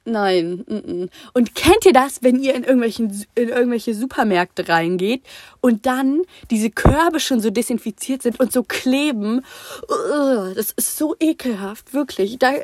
nein. 0.04 0.64
N 0.66 0.82
-n. 0.82 1.10
Und 1.34 1.54
kennt 1.54 1.86
ihr 1.86 1.92
das, 1.92 2.24
wenn 2.24 2.42
ihr 2.42 2.56
in 2.56 2.64
irgendwelchen 2.64 3.24
in 3.36 3.48
irgendwelche 3.48 3.94
Supermärkte 3.94 4.68
reingeht 4.68 5.22
und 5.60 5.86
dann 5.86 6.22
diese 6.50 6.70
Körbe 6.70 7.20
schon 7.20 7.40
so 7.40 7.50
desinfiziert 7.50 8.22
sind 8.22 8.40
und 8.40 8.52
so 8.52 8.64
kleben? 8.64 9.42
Das 10.56 10.72
ist 10.72 10.98
so 10.98 11.14
ekelhaft, 11.20 11.94
wirklich. 11.94 12.40
Da, 12.40 12.54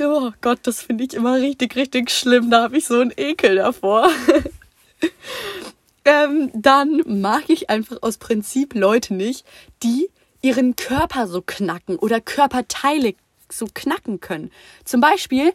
oh 0.00 0.32
Gott, 0.40 0.58
das 0.64 0.82
finde 0.82 1.04
ich 1.04 1.14
immer 1.14 1.36
richtig, 1.36 1.76
richtig 1.76 2.10
schlimm. 2.10 2.50
Da 2.50 2.64
habe 2.64 2.78
ich 2.78 2.86
so 2.86 2.98
einen 2.98 3.12
Ekel 3.16 3.56
davor. 3.56 4.10
ähm, 6.28 6.50
dann 6.54 7.02
mag 7.06 7.44
ich 7.48 7.70
einfach 7.70 7.98
aus 8.02 8.18
Prinzip 8.18 8.74
Leute 8.74 9.14
nicht, 9.14 9.44
die 9.82 10.08
ihren 10.42 10.76
Körper 10.76 11.26
so 11.26 11.42
knacken 11.42 11.96
oder 11.96 12.20
Körperteile 12.20 13.14
so 13.50 13.66
knacken 13.72 14.20
können. 14.20 14.50
Zum 14.84 15.00
Beispiel 15.00 15.52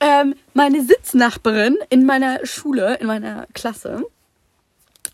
ähm, 0.00 0.34
meine 0.54 0.82
Sitznachbarin 0.82 1.76
in 1.90 2.06
meiner 2.06 2.44
Schule, 2.44 2.96
in 2.96 3.06
meiner 3.06 3.46
Klasse, 3.54 4.04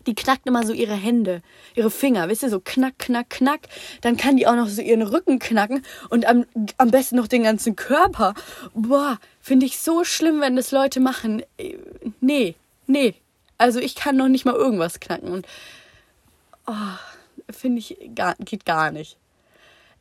die 0.07 0.15
knackt 0.15 0.47
immer 0.47 0.65
so 0.65 0.73
ihre 0.73 0.95
Hände, 0.95 1.41
ihre 1.75 1.91
Finger, 1.91 2.27
wisst 2.27 2.43
ihr, 2.43 2.49
so 2.49 2.59
knack, 2.59 2.97
knack, 2.97 3.29
knack. 3.29 3.61
Dann 4.01 4.17
kann 4.17 4.37
die 4.37 4.47
auch 4.47 4.55
noch 4.55 4.67
so 4.67 4.81
ihren 4.81 5.03
Rücken 5.03 5.37
knacken 5.39 5.83
und 6.09 6.25
am, 6.25 6.45
am 6.77 6.89
besten 6.89 7.17
noch 7.17 7.27
den 7.27 7.43
ganzen 7.43 7.75
Körper. 7.75 8.33
Boah, 8.73 9.19
finde 9.39 9.65
ich 9.65 9.79
so 9.79 10.03
schlimm, 10.03 10.41
wenn 10.41 10.55
das 10.55 10.71
Leute 10.71 10.99
machen. 10.99 11.43
Äh, 11.57 11.77
nee, 12.19 12.55
nee, 12.87 13.15
also 13.61 13.79
ich 13.79 13.93
kann 13.93 14.17
noch 14.17 14.27
nicht 14.27 14.43
mal 14.43 14.55
irgendwas 14.55 14.99
knacken 14.99 15.31
und 15.31 15.45
oh, 16.65 16.73
finde 17.51 17.77
ich 17.77 17.95
gar, 18.15 18.35
geht 18.39 18.65
gar 18.65 18.89
nicht. 18.89 19.17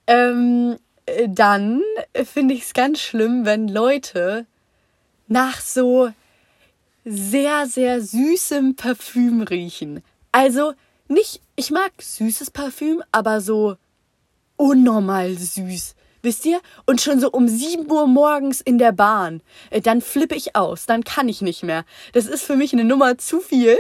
Ähm, 0.07 0.79
dann 1.29 1.83
finde 2.25 2.55
ich 2.55 2.62
es 2.62 2.73
ganz 2.73 3.00
schlimm, 3.00 3.45
wenn 3.45 3.69
Leute 3.69 4.47
nach 5.29 5.61
so 5.61 6.11
sehr, 7.05 7.67
sehr 7.67 8.00
süßem 8.00 8.76
Parfüm 8.76 9.43
riechen. 9.43 10.02
Also 10.33 10.73
nicht, 11.09 11.43
ich 11.55 11.71
mag 11.71 11.93
süßes 12.00 12.52
Parfüm, 12.52 13.02
aber 13.12 13.43
so 13.43 13.76
unnormal 14.57 15.37
süß. 15.37 15.95
Wisst 16.23 16.45
ihr? 16.45 16.61
Und 16.87 17.00
schon 17.00 17.21
so 17.21 17.31
um 17.31 17.49
7 17.49 17.91
Uhr 17.91 18.07
morgens 18.07 18.61
in 18.61 18.79
der 18.79 18.93
Bahn. 18.93 19.43
Äh, 19.71 19.81
dann 19.81 20.00
flippe 20.00 20.35
ich 20.35 20.57
aus. 20.57 20.87
Dann 20.87 21.05
kann 21.05 21.29
ich 21.29 21.41
nicht 21.41 21.62
mehr. 21.62 21.85
Das 22.12 22.27
ist 22.27 22.45
für 22.45 22.57
mich 22.57 22.73
eine 22.73 22.85
Nummer 22.85 23.19
zu 23.19 23.41
viel, 23.41 23.79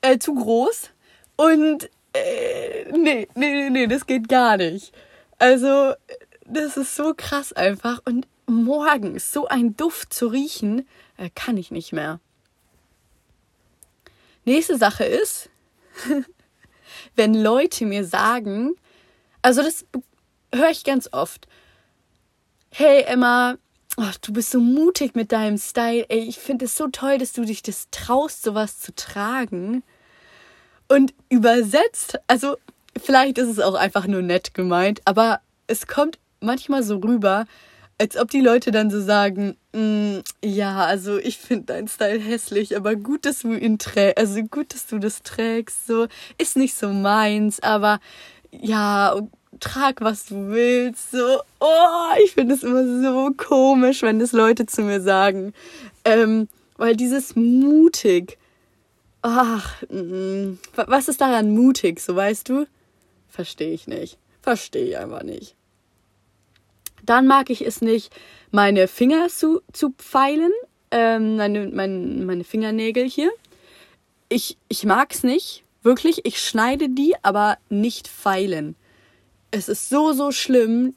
äh, 0.00 0.18
zu 0.18 0.34
groß. 0.34 0.90
Und 1.36 1.90
äh, 2.12 2.92
nee, 2.92 3.28
nee, 3.34 3.54
nee, 3.54 3.70
nee, 3.70 3.86
das 3.86 4.06
geht 4.06 4.28
gar 4.28 4.56
nicht. 4.56 4.92
Also, 5.38 5.94
das 6.46 6.76
ist 6.76 6.94
so 6.94 7.14
krass 7.16 7.52
einfach. 7.52 8.00
Und 8.04 8.26
morgens 8.46 9.32
so 9.32 9.48
ein 9.48 9.76
Duft 9.76 10.12
zu 10.12 10.28
riechen, 10.28 10.86
äh, 11.16 11.30
kann 11.34 11.56
ich 11.56 11.70
nicht 11.70 11.92
mehr. 11.92 12.20
Nächste 14.44 14.76
Sache 14.76 15.04
ist, 15.04 15.50
wenn 17.16 17.34
Leute 17.34 17.86
mir 17.86 18.04
sagen, 18.04 18.74
also 19.40 19.62
das 19.62 19.84
höre 20.54 20.70
ich 20.70 20.84
ganz 20.84 21.08
oft 21.12 21.46
hey 22.74 23.04
Emma, 23.06 23.56
oh, 23.98 24.10
du 24.22 24.32
bist 24.32 24.50
so 24.50 24.58
mutig 24.58 25.14
mit 25.14 25.30
deinem 25.30 25.58
Style. 25.58 26.06
Ey, 26.08 26.20
ich 26.20 26.38
finde 26.38 26.64
es 26.64 26.76
so 26.76 26.88
toll, 26.88 27.18
dass 27.18 27.34
du 27.34 27.44
dich 27.44 27.62
das 27.62 27.88
traust, 27.90 28.42
sowas 28.42 28.80
zu 28.80 28.94
tragen. 28.94 29.82
Und 30.88 31.12
übersetzt, 31.28 32.18
also 32.28 32.56
vielleicht 33.02 33.36
ist 33.36 33.48
es 33.48 33.58
auch 33.58 33.74
einfach 33.74 34.06
nur 34.06 34.22
nett 34.22 34.54
gemeint, 34.54 35.02
aber 35.04 35.40
es 35.66 35.86
kommt 35.86 36.18
manchmal 36.40 36.82
so 36.82 36.96
rüber, 36.96 37.44
als 37.98 38.16
ob 38.16 38.30
die 38.30 38.40
Leute 38.40 38.70
dann 38.70 38.90
so 38.90 39.02
sagen, 39.02 39.56
mm, 39.74 40.20
ja, 40.42 40.84
also 40.86 41.18
ich 41.18 41.36
finde 41.36 41.66
deinen 41.66 41.88
Style 41.88 42.18
hässlich, 42.20 42.74
aber 42.74 42.96
gut, 42.96 43.26
dass 43.26 43.40
du 43.40 43.52
ihn 43.52 43.78
trägst, 43.78 44.16
also 44.18 44.42
gut, 44.44 44.72
dass 44.74 44.86
du 44.86 44.98
das 44.98 45.22
trägst, 45.22 45.86
so 45.86 46.08
ist 46.38 46.56
nicht 46.56 46.74
so 46.74 46.88
meins, 46.88 47.62
aber 47.62 48.00
ja, 48.50 49.14
trag, 49.60 50.00
was 50.00 50.26
du 50.26 50.48
willst. 50.48 51.10
So, 51.10 51.40
oh, 51.60 52.14
ich 52.24 52.32
finde 52.32 52.54
es 52.54 52.62
immer 52.62 52.84
so 53.02 53.30
komisch, 53.36 54.02
wenn 54.02 54.18
das 54.18 54.32
Leute 54.32 54.66
zu 54.66 54.82
mir 54.82 55.00
sagen. 55.00 55.52
Ähm, 56.04 56.48
weil 56.76 56.96
dieses 56.96 57.36
mutig, 57.36 58.38
ach, 59.22 59.82
mm, 59.88 60.58
was 60.74 61.08
ist 61.08 61.20
daran 61.20 61.54
mutig, 61.54 62.00
so 62.00 62.16
weißt 62.16 62.48
du? 62.48 62.66
Verstehe 63.28 63.72
ich 63.72 63.86
nicht. 63.86 64.18
Verstehe 64.40 64.84
ich 64.84 64.98
einfach 64.98 65.22
nicht. 65.22 65.54
Dann 67.04 67.26
mag 67.26 67.50
ich 67.50 67.66
es 67.66 67.80
nicht, 67.80 68.12
meine 68.50 68.88
Finger 68.88 69.28
zu, 69.28 69.62
zu 69.72 69.90
pfeilen, 69.90 70.52
ähm, 70.90 71.36
meine, 71.36 71.68
meine, 71.68 72.24
meine 72.24 72.44
Fingernägel 72.44 73.08
hier. 73.08 73.30
Ich, 74.28 74.56
ich 74.68 74.84
mag 74.84 75.12
es 75.12 75.22
nicht, 75.22 75.64
wirklich. 75.82 76.24
Ich 76.24 76.40
schneide 76.40 76.88
die, 76.88 77.14
aber 77.22 77.58
nicht 77.68 78.08
feilen 78.08 78.76
es 79.52 79.68
ist 79.68 79.88
so, 79.88 80.12
so 80.12 80.32
schlimm, 80.32 80.94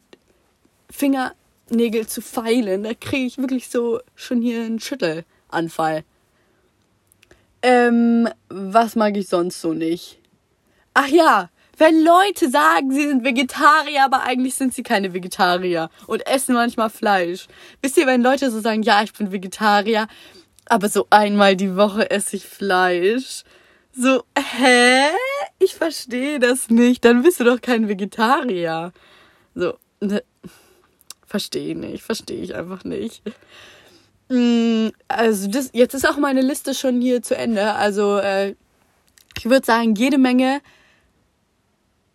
Fingernägel 0.90 2.08
zu 2.08 2.22
feilen. 2.22 2.84
Da 2.84 2.94
kriege 2.94 3.28
ich 3.28 3.38
wirklich 3.38 3.70
so 3.70 4.00
schon 4.16 4.42
hier 4.42 4.64
einen 4.64 4.80
Schüttelanfall. 4.80 6.04
Ähm, 7.62 8.30
was 8.50 8.96
mag 8.96 9.16
ich 9.18 9.28
sonst 9.28 9.62
so 9.62 9.74
nicht? 9.74 10.20
Ach 10.94 11.08
ja, 11.08 11.50
wenn 11.78 12.04
Leute 12.04 12.50
sagen, 12.50 12.92
sie 12.92 13.08
sind 13.08 13.26
Vegetarier, 13.26 14.06
aber 14.06 14.24
eigentlich 14.24 14.56
sind 14.56 14.74
sie 14.74 14.84
keine 14.84 15.14
Vegetarier 15.14 15.90
und 16.08 16.26
essen 16.26 16.56
manchmal 16.56 16.90
Fleisch. 16.90 17.48
Wisst 17.82 17.98
ihr, 17.98 18.08
wenn 18.08 18.22
Leute 18.22 18.50
so 18.50 18.62
sagen, 18.62 18.84
ja, 18.84 19.04
ich 19.04 19.12
bin 19.12 19.34
Vegetarier, 19.34 20.08
aber 20.68 20.88
so 20.88 21.08
einmal 21.10 21.58
die 21.58 21.76
Woche 21.76 22.10
esse 22.10 22.38
ich 22.38 22.46
Fleisch. 22.46 23.44
So, 23.98 24.24
hä? 24.38 25.10
Ich 25.60 25.76
verstehe 25.76 26.40
das 26.40 26.70
nicht. 26.70 27.06
Dann 27.06 27.24
bist 27.24 27.40
du 27.40 27.46
doch 27.46 27.62
kein 27.62 27.88
Vegetarier. 27.88 28.92
So, 29.54 29.76
ne, 30.02 30.22
verstehe 31.26 31.78
nicht, 31.78 32.04
verstehe 32.04 32.42
ich 32.42 32.56
einfach 32.56 32.84
nicht. 32.84 33.22
Mm, 34.28 34.88
also 35.08 35.48
das, 35.48 35.70
jetzt 35.74 35.94
ist 35.94 36.08
auch 36.08 36.18
meine 36.18 36.42
Liste 36.42 36.74
schon 36.74 37.00
hier 37.00 37.22
zu 37.22 37.38
Ende. 37.38 37.74
Also 37.74 38.18
äh, 38.18 38.56
ich 39.38 39.46
würde 39.46 39.66
sagen, 39.66 39.96
jede 39.96 40.18
Menge 40.18 40.62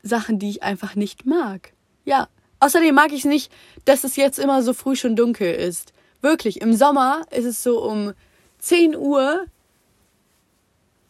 Sachen, 0.03 0.39
die 0.39 0.51
ich 0.51 0.63
einfach 0.63 0.97
nicht 0.97 1.25
mag. 1.25 1.73
Ja. 2.05 2.29
Außerdem 2.63 2.95
mag 2.95 3.13
ich 3.13 3.21
es 3.21 3.25
nicht, 3.25 3.51
dass 3.87 4.05
es 4.05 4.17
jetzt 4.17 4.39
immer 4.39 4.63
so 4.63 4.75
früh 4.75 4.97
schon 4.97 5.17
dunkel 5.17 5.55
ist. 5.55 5.95
Wirklich, 6.21 6.61
im 6.61 6.75
Sommer 6.75 7.23
ist 7.31 7.47
es 7.47 7.63
so 7.63 7.83
um 7.83 8.13
10 8.59 8.97
Uhr 8.97 9.47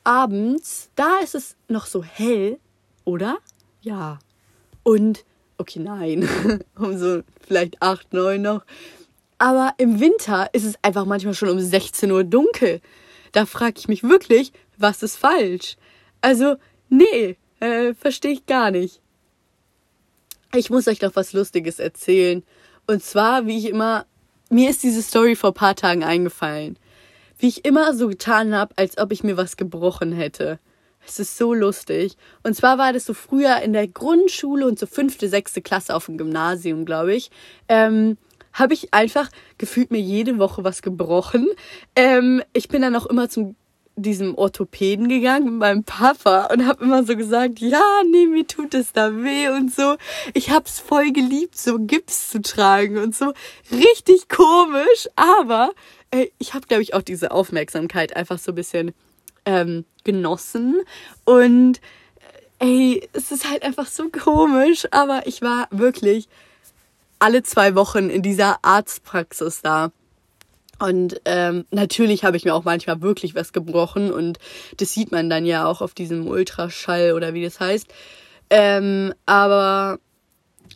abends. 0.05 0.91
Da 0.97 1.19
ist 1.23 1.35
es 1.35 1.57
noch 1.69 1.87
so 1.87 2.03
hell, 2.03 2.59
oder? 3.05 3.39
Ja. 3.83 4.19
Und, 4.83 5.25
okay, 5.59 5.79
nein, 5.79 6.29
um 6.79 6.99
so 6.99 7.23
vielleicht 7.47 7.81
8, 7.83 8.13
9 8.13 8.41
noch. 8.41 8.65
Aber 9.39 9.75
im 9.79 10.01
Winter 10.01 10.51
ist 10.53 10.65
es 10.65 10.75
einfach 10.83 11.07
manchmal 11.07 11.35
schon 11.35 11.49
um 11.49 11.61
16 11.61 12.11
Uhr 12.11 12.25
dunkel. 12.25 12.81
Da 13.33 13.47
frage 13.47 13.75
ich 13.79 13.89
mich 13.89 14.03
wirklich, 14.03 14.53
was 14.77 15.03
ist 15.03 15.17
falsch? 15.17 15.77
Also, 16.21 16.57
nee, 16.89 17.37
äh, 17.61 17.95
verstehe 17.95 18.33
ich 18.33 18.47
gar 18.47 18.71
nicht. 18.71 19.01
Ich 20.55 20.69
muss 20.69 20.89
euch 20.89 21.01
noch 21.01 21.15
was 21.15 21.33
Lustiges 21.33 21.79
erzählen. 21.79 22.43
Und 22.87 23.05
zwar, 23.05 23.47
wie 23.47 23.57
ich 23.57 23.67
immer, 23.67 24.05
mir 24.51 24.71
ist 24.71 24.83
diese 24.83 25.01
Story 25.03 25.37
vor 25.37 25.55
paar 25.55 25.77
Tagen 25.77 26.03
eingefallen. 26.03 26.77
Wie 27.41 27.49
ich 27.49 27.65
immer 27.65 27.95
so 27.95 28.09
getan 28.09 28.55
habe, 28.55 28.75
als 28.77 28.99
ob 28.99 29.13
ich 29.13 29.25
mir 29.25 29.37
was 29.37 29.57
gebrochen 29.57 30.13
hätte. 30.13 30.59
Es 31.07 31.19
ist 31.19 31.39
so 31.39 31.55
lustig. 31.55 32.17
Und 32.43 32.55
zwar 32.55 32.77
war 32.77 32.93
das 32.93 33.07
so 33.07 33.15
früher 33.15 33.63
in 33.63 33.73
der 33.73 33.89
Grundschule 33.89 34.67
und 34.67 34.79
so 34.79 34.87
fünfte, 34.87 35.29
sechste 35.29 35.63
Klasse 35.63 35.95
auf 35.95 36.07
dem 36.07 36.19
Gymnasium, 36.19 36.85
glaube 36.85 37.15
ich. 37.15 37.31
Ähm, 37.69 38.19
habe 38.53 38.75
ich 38.75 38.93
einfach 38.93 39.31
gefühlt 39.59 39.91
mir 39.91 40.01
jede 40.01 40.39
Woche 40.39 40.65
was 40.65 40.83
gebrochen. 40.83 41.49
Ähm, 41.97 42.43
ich 42.53 42.69
bin 42.69 42.83
dann 42.83 42.95
auch 42.95 43.07
immer 43.07 43.29
zum 43.29 43.57
diesem 43.97 44.35
Orthopäden 44.37 45.09
gegangen 45.09 45.45
mit 45.45 45.55
meinem 45.55 45.85
Papa 45.85 46.47
und 46.47 46.67
habe 46.67 46.85
immer 46.85 47.05
so 47.05 47.17
gesagt, 47.17 47.59
ja, 47.61 47.83
nee, 48.11 48.27
mir 48.27 48.47
tut 48.47 48.75
es 48.75 48.93
da 48.93 49.23
weh 49.23 49.49
und 49.49 49.73
so. 49.73 49.97
Ich 50.35 50.51
hab's 50.51 50.81
voll 50.81 51.13
geliebt, 51.13 51.59
so 51.59 51.79
Gips 51.79 52.31
zu 52.31 52.41
tragen 52.41 52.99
und 52.99 53.15
so. 53.15 53.33
Richtig 53.71 54.29
komisch, 54.29 55.09
aber 55.17 55.73
ich 56.39 56.55
habe, 56.55 56.67
glaube 56.67 56.83
ich, 56.83 56.95
auch 56.95 57.03
diese 57.03 57.31
Aufmerksamkeit 57.31 58.17
einfach 58.17 58.39
so 58.39 58.53
ein 58.53 58.57
bisschen 58.57 58.95
ähm, 59.45 59.85
genossen 60.05 60.81
und 61.25 61.81
äh, 62.59 62.65
ey, 62.67 63.09
es 63.13 63.33
ist 63.33 63.49
halt 63.49 63.63
einfach 63.63 63.87
so 63.87 64.09
komisch, 64.09 64.87
aber 64.91 65.27
ich 65.27 65.43
war 65.43 65.69
wirklich 65.71 66.29
alle 67.19 67.43
zwei 67.43 67.75
Wochen 67.75 68.11
in 68.11 68.23
dieser 68.23 68.59
Arztpraxis 68.63 69.61
da. 69.63 69.93
Und 70.79 71.21
ähm, 71.27 71.67
natürlich 71.71 72.25
habe 72.25 72.39
ich 72.39 72.47
mir 72.47 72.55
auch 72.55 72.65
manchmal 72.65 73.03
wirklich 73.03 73.35
was 73.35 73.53
gebrochen 73.53 74.11
und 74.11 74.39
das 74.79 74.95
sieht 74.95 75.13
man 75.13 75.29
dann 75.29 75.45
ja 75.45 75.67
auch 75.67 75.83
auf 75.83 75.93
diesem 75.93 76.27
Ultraschall 76.27 77.13
oder 77.13 77.35
wie 77.35 77.45
das 77.45 77.61
heißt. 77.61 77.87
Ähm, 78.49 79.13
aber 79.27 79.99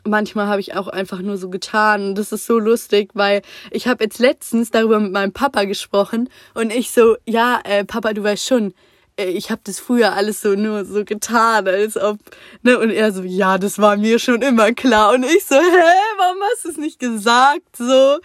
manchmal 0.04 0.46
habe 0.46 0.60
ich 0.60 0.74
auch 0.74 0.88
einfach 0.88 1.20
nur 1.20 1.36
so 1.36 1.50
getan 1.50 2.14
das 2.14 2.32
ist 2.32 2.46
so 2.46 2.58
lustig, 2.58 3.10
weil 3.14 3.42
ich 3.70 3.86
habe 3.86 4.04
jetzt 4.04 4.18
letztens 4.18 4.70
darüber 4.70 5.00
mit 5.00 5.12
meinem 5.12 5.32
Papa 5.32 5.64
gesprochen 5.64 6.28
und 6.54 6.72
ich 6.72 6.90
so, 6.90 7.16
ja, 7.26 7.60
äh, 7.64 7.84
Papa, 7.84 8.12
du 8.12 8.22
weißt 8.22 8.46
schon, 8.46 8.74
ich 9.16 9.50
habe 9.50 9.60
das 9.64 9.78
früher 9.78 10.14
alles 10.14 10.40
so 10.40 10.54
nur 10.54 10.84
so 10.84 11.04
getan, 11.04 11.68
als 11.68 11.96
ob, 11.96 12.18
ne, 12.62 12.78
und 12.78 12.90
er 12.90 13.12
so, 13.12 13.22
ja, 13.22 13.58
das 13.58 13.78
war 13.78 13.96
mir 13.96 14.18
schon 14.18 14.42
immer 14.42 14.72
klar. 14.72 15.14
Und 15.14 15.24
ich 15.24 15.44
so, 15.44 15.54
hä, 15.54 15.92
warum 16.18 16.42
hast 16.50 16.64
du 16.64 16.70
es 16.70 16.76
nicht 16.78 16.98
gesagt? 16.98 17.76
So, 17.76 18.18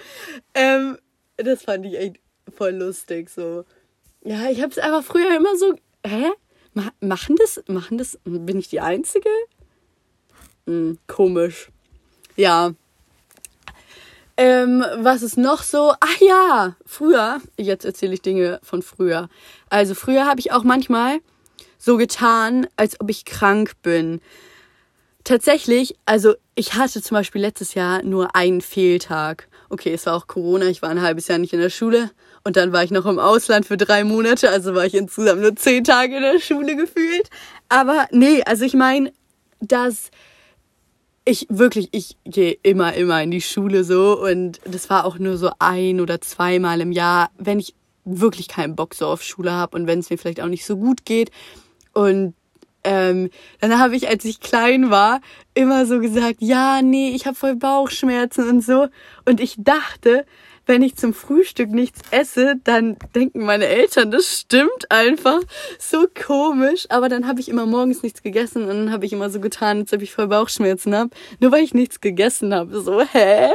ähm, 0.56 0.98
das 1.38 1.64
fand 1.64 1.86
ich 1.86 1.96
echt 1.96 2.20
voll 2.56 2.72
lustig, 2.72 3.30
so. 3.30 3.66
Ja, 4.24 4.50
ich 4.50 4.62
habe 4.62 4.72
es 4.72 4.80
einfach 4.80 5.04
früher 5.04 5.36
immer 5.36 5.56
so, 5.58 5.76
hä? 6.06 6.32
machen 7.02 7.36
das, 7.38 7.62
machen 7.68 7.98
das, 7.98 8.20
bin 8.24 8.58
ich 8.60 8.70
die 8.70 8.80
Einzige? 8.80 9.30
Hm, 10.70 11.00
komisch. 11.08 11.70
Ja, 12.36 12.74
ähm, 14.42 14.86
was 14.96 15.22
ist 15.22 15.38
noch 15.38 15.64
so? 15.64 15.94
Ach 16.00 16.18
ja, 16.22 16.78
früher, 16.86 17.42
jetzt 17.58 17.84
erzähle 17.84 18.14
ich 18.14 18.22
Dinge 18.22 18.62
von 18.64 18.82
früher. 18.82 19.28
Also 19.70 19.96
früher 19.96 20.26
habe 20.26 20.40
ich 20.40 20.54
auch 20.54 20.64
manchmal 20.64 21.20
so 21.78 21.98
getan, 21.98 22.66
als 22.78 23.02
ob 23.02 23.10
ich 23.10 23.26
krank 23.26 23.74
bin. 23.82 24.22
Tatsächlich, 25.26 25.98
also 26.06 26.36
ich 26.56 26.76
hatte 26.76 27.02
zum 27.02 27.16
Beispiel 27.16 27.42
letztes 27.42 27.74
Jahr 27.74 28.02
nur 28.04 28.34
einen 28.34 28.62
Fehltag. 28.62 29.50
Okay, 29.68 29.92
es 29.92 30.06
war 30.06 30.16
auch 30.16 30.28
Corona, 30.28 30.68
ich 30.68 30.82
war 30.82 30.90
ein 30.90 31.02
halbes 31.02 31.28
Jahr 31.28 31.38
nicht 31.38 31.52
in 31.52 31.60
der 31.60 31.70
Schule 31.70 32.10
und 32.46 32.56
dann 32.56 32.72
war 32.72 32.86
ich 32.86 32.92
noch 32.92 33.08
im 33.08 33.20
Ausland 33.20 33.66
für 33.66 33.76
drei 33.76 34.06
Monate, 34.06 34.50
also 34.50 34.74
war 34.74 34.86
ich 34.86 34.94
insgesamt 34.94 35.42
nur 35.42 35.54
zehn 35.58 35.84
Tage 35.84 36.16
in 36.16 36.22
der 36.22 36.40
Schule 36.40 36.78
gefühlt. 36.78 37.30
Aber 37.68 38.08
nee, 38.12 38.42
also 38.46 38.64
ich 38.64 38.74
meine, 38.74 39.12
dass 39.60 40.12
ich 41.30 41.48
wirklich, 41.50 41.90
ich 41.92 42.18
gehe 42.26 42.58
immer, 42.64 42.94
immer 42.94 43.22
in 43.22 43.32
die 43.32 43.42
Schule 43.42 43.84
so 43.84 44.22
und 44.22 44.60
das 44.66 44.90
war 44.90 45.06
auch 45.06 45.20
nur 45.20 45.38
so 45.38 45.52
ein 45.60 46.02
oder 46.02 46.22
zweimal 46.22 46.82
im 46.82 46.92
Jahr, 46.92 47.30
wenn 47.38 47.60
ich 47.60 47.76
wirklich 48.06 48.48
keinen 48.48 48.76
Bock 48.76 48.96
so 48.96 49.08
auf 49.08 49.24
Schule 49.24 49.52
habe 49.52 49.78
und 49.78 49.88
wenn 49.88 50.00
es 50.00 50.10
mir 50.10 50.18
vielleicht 50.18 50.42
auch 50.42 50.48
nicht 50.48 50.66
so 50.66 50.78
gut 50.78 51.06
geht. 51.06 51.32
Und 51.94 52.34
ähm, 52.84 53.30
dann 53.60 53.78
habe 53.78 53.96
ich, 53.96 54.08
als 54.08 54.26
ich 54.26 54.40
klein 54.40 54.90
war, 54.90 55.22
immer 55.54 55.86
so 55.86 56.00
gesagt, 56.00 56.38
ja, 56.40 56.82
nee, 56.82 57.10
ich 57.10 57.26
habe 57.26 57.36
voll 57.36 57.56
Bauchschmerzen 57.56 58.50
und 58.50 58.64
so. 58.64 58.88
Und 59.26 59.40
ich 59.40 59.56
dachte, 59.58 60.26
wenn 60.70 60.84
ich 60.84 60.96
zum 60.96 61.16
Frühstück 61.16 61.72
nichts 61.72 62.02
esse, 62.12 62.54
dann 62.64 62.96
denken 63.16 63.44
meine 63.44 63.66
Eltern, 63.66 64.12
das 64.12 64.42
stimmt 64.42 64.92
einfach. 64.92 65.40
So 65.80 66.06
komisch. 66.14 66.86
Aber 66.90 67.10
dann 67.10 67.28
habe 67.28 67.40
ich 67.40 67.50
immer 67.50 67.66
morgens 67.66 68.04
nichts 68.04 68.22
gegessen 68.22 68.62
und 68.62 68.68
dann 68.68 68.92
habe 68.92 69.04
ich 69.08 69.12
immer 69.12 69.32
so 69.32 69.40
getan, 69.40 69.80
als 69.80 69.94
ob 69.94 70.04
ich 70.04 70.14
voll 70.14 70.28
Bauchschmerzen 70.28 70.96
habe. 70.96 71.10
Nur 71.40 71.52
weil 71.52 71.64
ich 71.64 71.74
nichts 71.74 72.02
gegessen 72.02 72.54
habe. 72.54 72.82
So, 72.82 73.02
hä? 73.02 73.50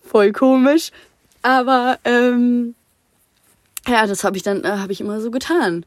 Voll 0.00 0.30
komisch. 0.30 0.92
Aber, 1.42 1.98
ähm, 2.04 2.76
ja, 3.88 4.06
das 4.06 4.22
habe 4.22 4.36
ich 4.36 4.44
dann, 4.44 4.62
äh, 4.62 4.68
habe 4.68 4.92
ich 4.92 5.00
immer 5.00 5.20
so 5.20 5.32
getan. 5.32 5.84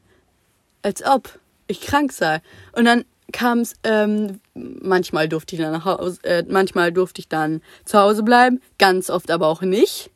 Als 0.82 1.01
ob 1.01 1.39
ich 1.67 1.80
krank 1.80 2.12
sei. 2.12 2.41
Und 2.73 2.84
dann 2.84 3.06
kam 3.32 3.60
es, 3.60 3.75
ähm, 3.86 4.41
manchmal 4.53 5.30
durfte 5.30 5.56
ich 5.56 5.62
dann 5.62 5.71
nach 5.71 5.86
Hause, 5.86 6.19
äh, 6.23 6.43
manchmal 6.45 6.91
durfte 6.91 7.21
ich 7.21 7.30
dann 7.30 7.62
zu 7.86 7.99
Hause 7.99 8.23
bleiben, 8.23 8.60
ganz 8.77 9.10
oft 9.10 9.32
aber 9.32 9.47
auch 9.47 9.62
nicht. 9.62 10.12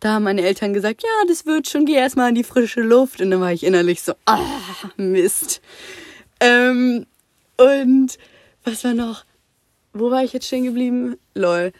Da 0.00 0.14
haben 0.14 0.24
meine 0.24 0.42
Eltern 0.42 0.72
gesagt, 0.72 1.02
ja, 1.02 1.08
das 1.26 1.44
wird 1.44 1.68
schon, 1.68 1.84
geh 1.84 1.94
erstmal 1.94 2.28
in 2.28 2.34
die 2.34 2.44
frische 2.44 2.80
Luft. 2.80 3.20
Und 3.20 3.30
dann 3.30 3.40
war 3.40 3.52
ich 3.52 3.64
innerlich 3.64 4.02
so, 4.02 4.14
ah, 4.26 4.40
Mist. 4.96 5.60
Ähm, 6.40 7.06
und 7.56 8.18
was 8.64 8.84
war 8.84 8.94
noch? 8.94 9.24
Wo 9.92 10.10
war 10.10 10.22
ich 10.22 10.32
jetzt 10.32 10.46
stehen 10.46 10.64
geblieben? 10.64 11.16
Lol. 11.34 11.72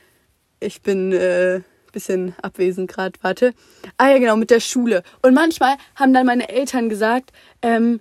Ich 0.60 0.82
bin 0.82 1.12
äh, 1.12 1.60
bisschen 1.92 2.34
abwesend 2.42 2.90
gerade. 2.90 3.18
Warte. 3.22 3.54
Ah 3.96 4.10
ja, 4.10 4.18
genau, 4.18 4.36
mit 4.36 4.50
der 4.50 4.60
Schule. 4.60 5.02
Und 5.22 5.34
manchmal 5.34 5.76
haben 5.96 6.12
dann 6.12 6.26
meine 6.26 6.48
Eltern 6.48 6.88
gesagt, 6.88 7.32
ähm, 7.62 8.00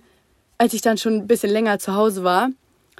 als 0.56 0.74
ich 0.74 0.82
dann 0.82 0.98
schon 0.98 1.14
ein 1.14 1.26
bisschen 1.26 1.50
länger 1.50 1.78
zu 1.78 1.94
Hause 1.94 2.24
war, 2.24 2.50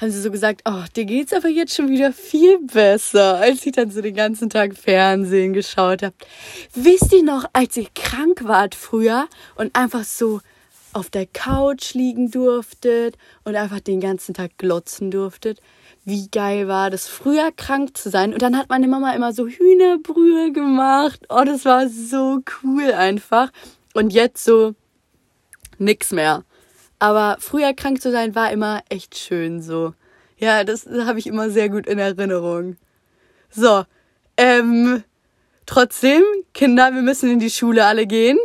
haben 0.00 0.11
sie 0.11 0.20
so 0.20 0.30
gesagt, 0.30 0.62
oh, 0.64 0.84
dir 0.94 1.04
geht's 1.04 1.32
aber 1.32 1.48
jetzt 1.48 1.74
schon 1.74 1.88
wieder 1.88 2.12
viel 2.12 2.58
besser, 2.61 3.37
als 3.37 3.66
ich 3.66 3.72
dann 3.72 3.90
so 3.90 4.00
den 4.00 4.14
ganzen 4.14 4.48
Tag 4.48 4.76
Fernsehen 4.76 5.52
geschaut 5.52 6.02
habe. 6.02 6.14
Wisst 6.74 7.12
ihr 7.12 7.24
noch, 7.24 7.46
als 7.52 7.76
ihr 7.76 7.88
krank 7.94 8.44
wart 8.44 8.74
früher 8.74 9.26
und 9.56 9.74
einfach 9.74 10.04
so 10.04 10.40
auf 10.92 11.11
der 11.11 11.26
Couch 11.26 11.94
liegen 11.94 12.30
durftet 12.30 13.16
und 13.44 13.56
einfach 13.56 13.80
den 13.80 14.00
ganzen 14.00 14.34
Tag 14.34 14.56
glotzen 14.56 15.11
durftet? 15.11 15.61
Wie 16.04 16.28
geil 16.28 16.68
war 16.68 16.90
das, 16.90 17.08
früher 17.08 17.50
krank 17.52 17.96
zu 17.96 18.08
sein. 18.08 18.32
Und 18.32 18.42
dann 18.42 18.56
hat 18.56 18.68
meine 18.68 18.88
Mama 18.88 19.12
immer 19.14 19.32
so 19.32 19.46
Hühnerbrühe 19.46 20.52
gemacht. 20.52 21.20
Oh, 21.28 21.42
das 21.44 21.64
war 21.64 21.88
so 21.88 22.40
cool 22.62 22.92
einfach. 22.92 23.50
Und 23.94 24.12
jetzt 24.12 24.44
so 24.44 24.74
nix 25.78 26.12
mehr. 26.12 26.44
Aber 26.98 27.37
früher 27.38 27.72
krank 27.74 28.00
zu 28.02 28.11
sein 28.11 28.34
war 28.34 28.50
immer 28.50 28.82
echt 28.88 29.16
schön 29.16 29.62
so. 29.62 29.94
Ja, 30.38 30.64
das 30.64 30.87
habe 30.87 31.18
ich 31.18 31.26
immer 31.26 31.50
sehr 31.50 31.68
gut 31.68 31.87
in 31.87 31.98
Erinnerung. 31.98 32.76
So, 33.50 33.84
ähm, 34.37 35.02
trotzdem, 35.66 36.22
Kinder, 36.54 36.94
wir 36.94 37.02
müssen 37.02 37.30
in 37.30 37.40
die 37.40 37.50
Schule 37.50 37.87
alle 37.87 38.06
gehen. 38.06 38.38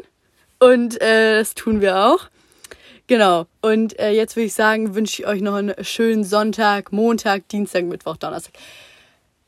Und 0.60 1.02
äh, 1.02 1.38
das 1.38 1.56
tun 1.56 1.82
wir 1.82 1.98
auch. 1.98 2.30
Genau. 3.08 3.48
Und 3.62 4.00
äh, 4.00 4.12
jetzt 4.12 4.36
würde 4.36 4.46
ich 4.46 4.54
sagen, 4.54 4.96
wünsche 4.96 5.22
ich 5.22 5.28
euch 5.28 5.42
noch 5.42 5.56
einen 5.56 5.76
schönen 5.84 6.24
Sonntag, 6.24 6.92
Montag, 6.92 7.48
Dienstag, 7.50 7.84
Mittwoch, 7.86 8.18
Donnerstag. 8.18 8.54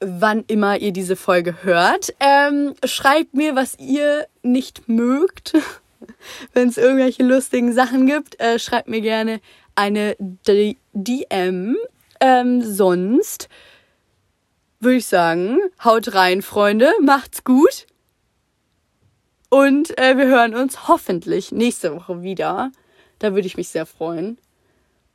Wann 0.02 0.44
immer 0.48 0.78
ihr 0.78 0.92
diese 0.92 1.16
Folge 1.16 1.64
hört. 1.64 2.14
Ähm, 2.20 2.76
schreibt 2.84 3.34
mir, 3.34 3.56
was 3.56 3.80
ihr 3.80 4.28
nicht 4.44 4.88
mögt. 4.88 5.54
Wenn 6.54 6.70
es 6.70 6.78
irgendwelche 6.78 7.24
lustigen 7.24 7.74
Sachen 7.74 8.06
gibt, 8.06 8.40
äh, 8.40 8.60
schreibt 8.60 8.88
mir 8.88 9.02
gerne 9.02 9.42
eine 9.76 10.16
D 10.20 10.78
DM. 10.94 11.78
Ähm, 12.20 12.62
sonst 12.62 13.50
würde 14.80 14.98
ich 14.98 15.08
sagen, 15.08 15.60
haut 15.84 16.14
rein, 16.14 16.42
Freunde, 16.42 16.92
macht's 17.02 17.44
gut 17.44 17.88
Und 19.50 19.98
äh, 19.98 20.18
wir 20.18 20.28
hören 20.28 20.56
uns 20.56 20.88
hoffentlich 20.88 21.52
nächste 21.52 21.96
Woche 21.96 22.22
wieder. 22.24 22.72
Da 23.20 23.34
würde 23.34 23.48
ich 23.48 23.58
mich 23.58 23.70
sehr 23.70 23.86
freuen. 23.86 24.38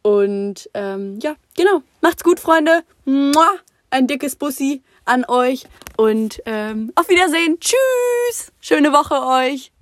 Und 0.02 0.70
ähm, 0.74 1.18
ja, 1.20 1.34
genau. 1.56 1.82
Macht's 2.00 2.24
gut, 2.24 2.40
Freunde. 2.40 2.82
Mua! 3.04 3.48
Ein 3.90 4.06
dickes 4.06 4.36
Bussi 4.36 4.82
an 5.04 5.24
euch. 5.26 5.64
Und 5.96 6.42
ähm, 6.46 6.92
auf 6.94 7.08
Wiedersehen. 7.08 7.58
Tschüss. 7.60 8.52
Schöne 8.60 8.92
Woche 8.92 9.22
euch. 9.26 9.72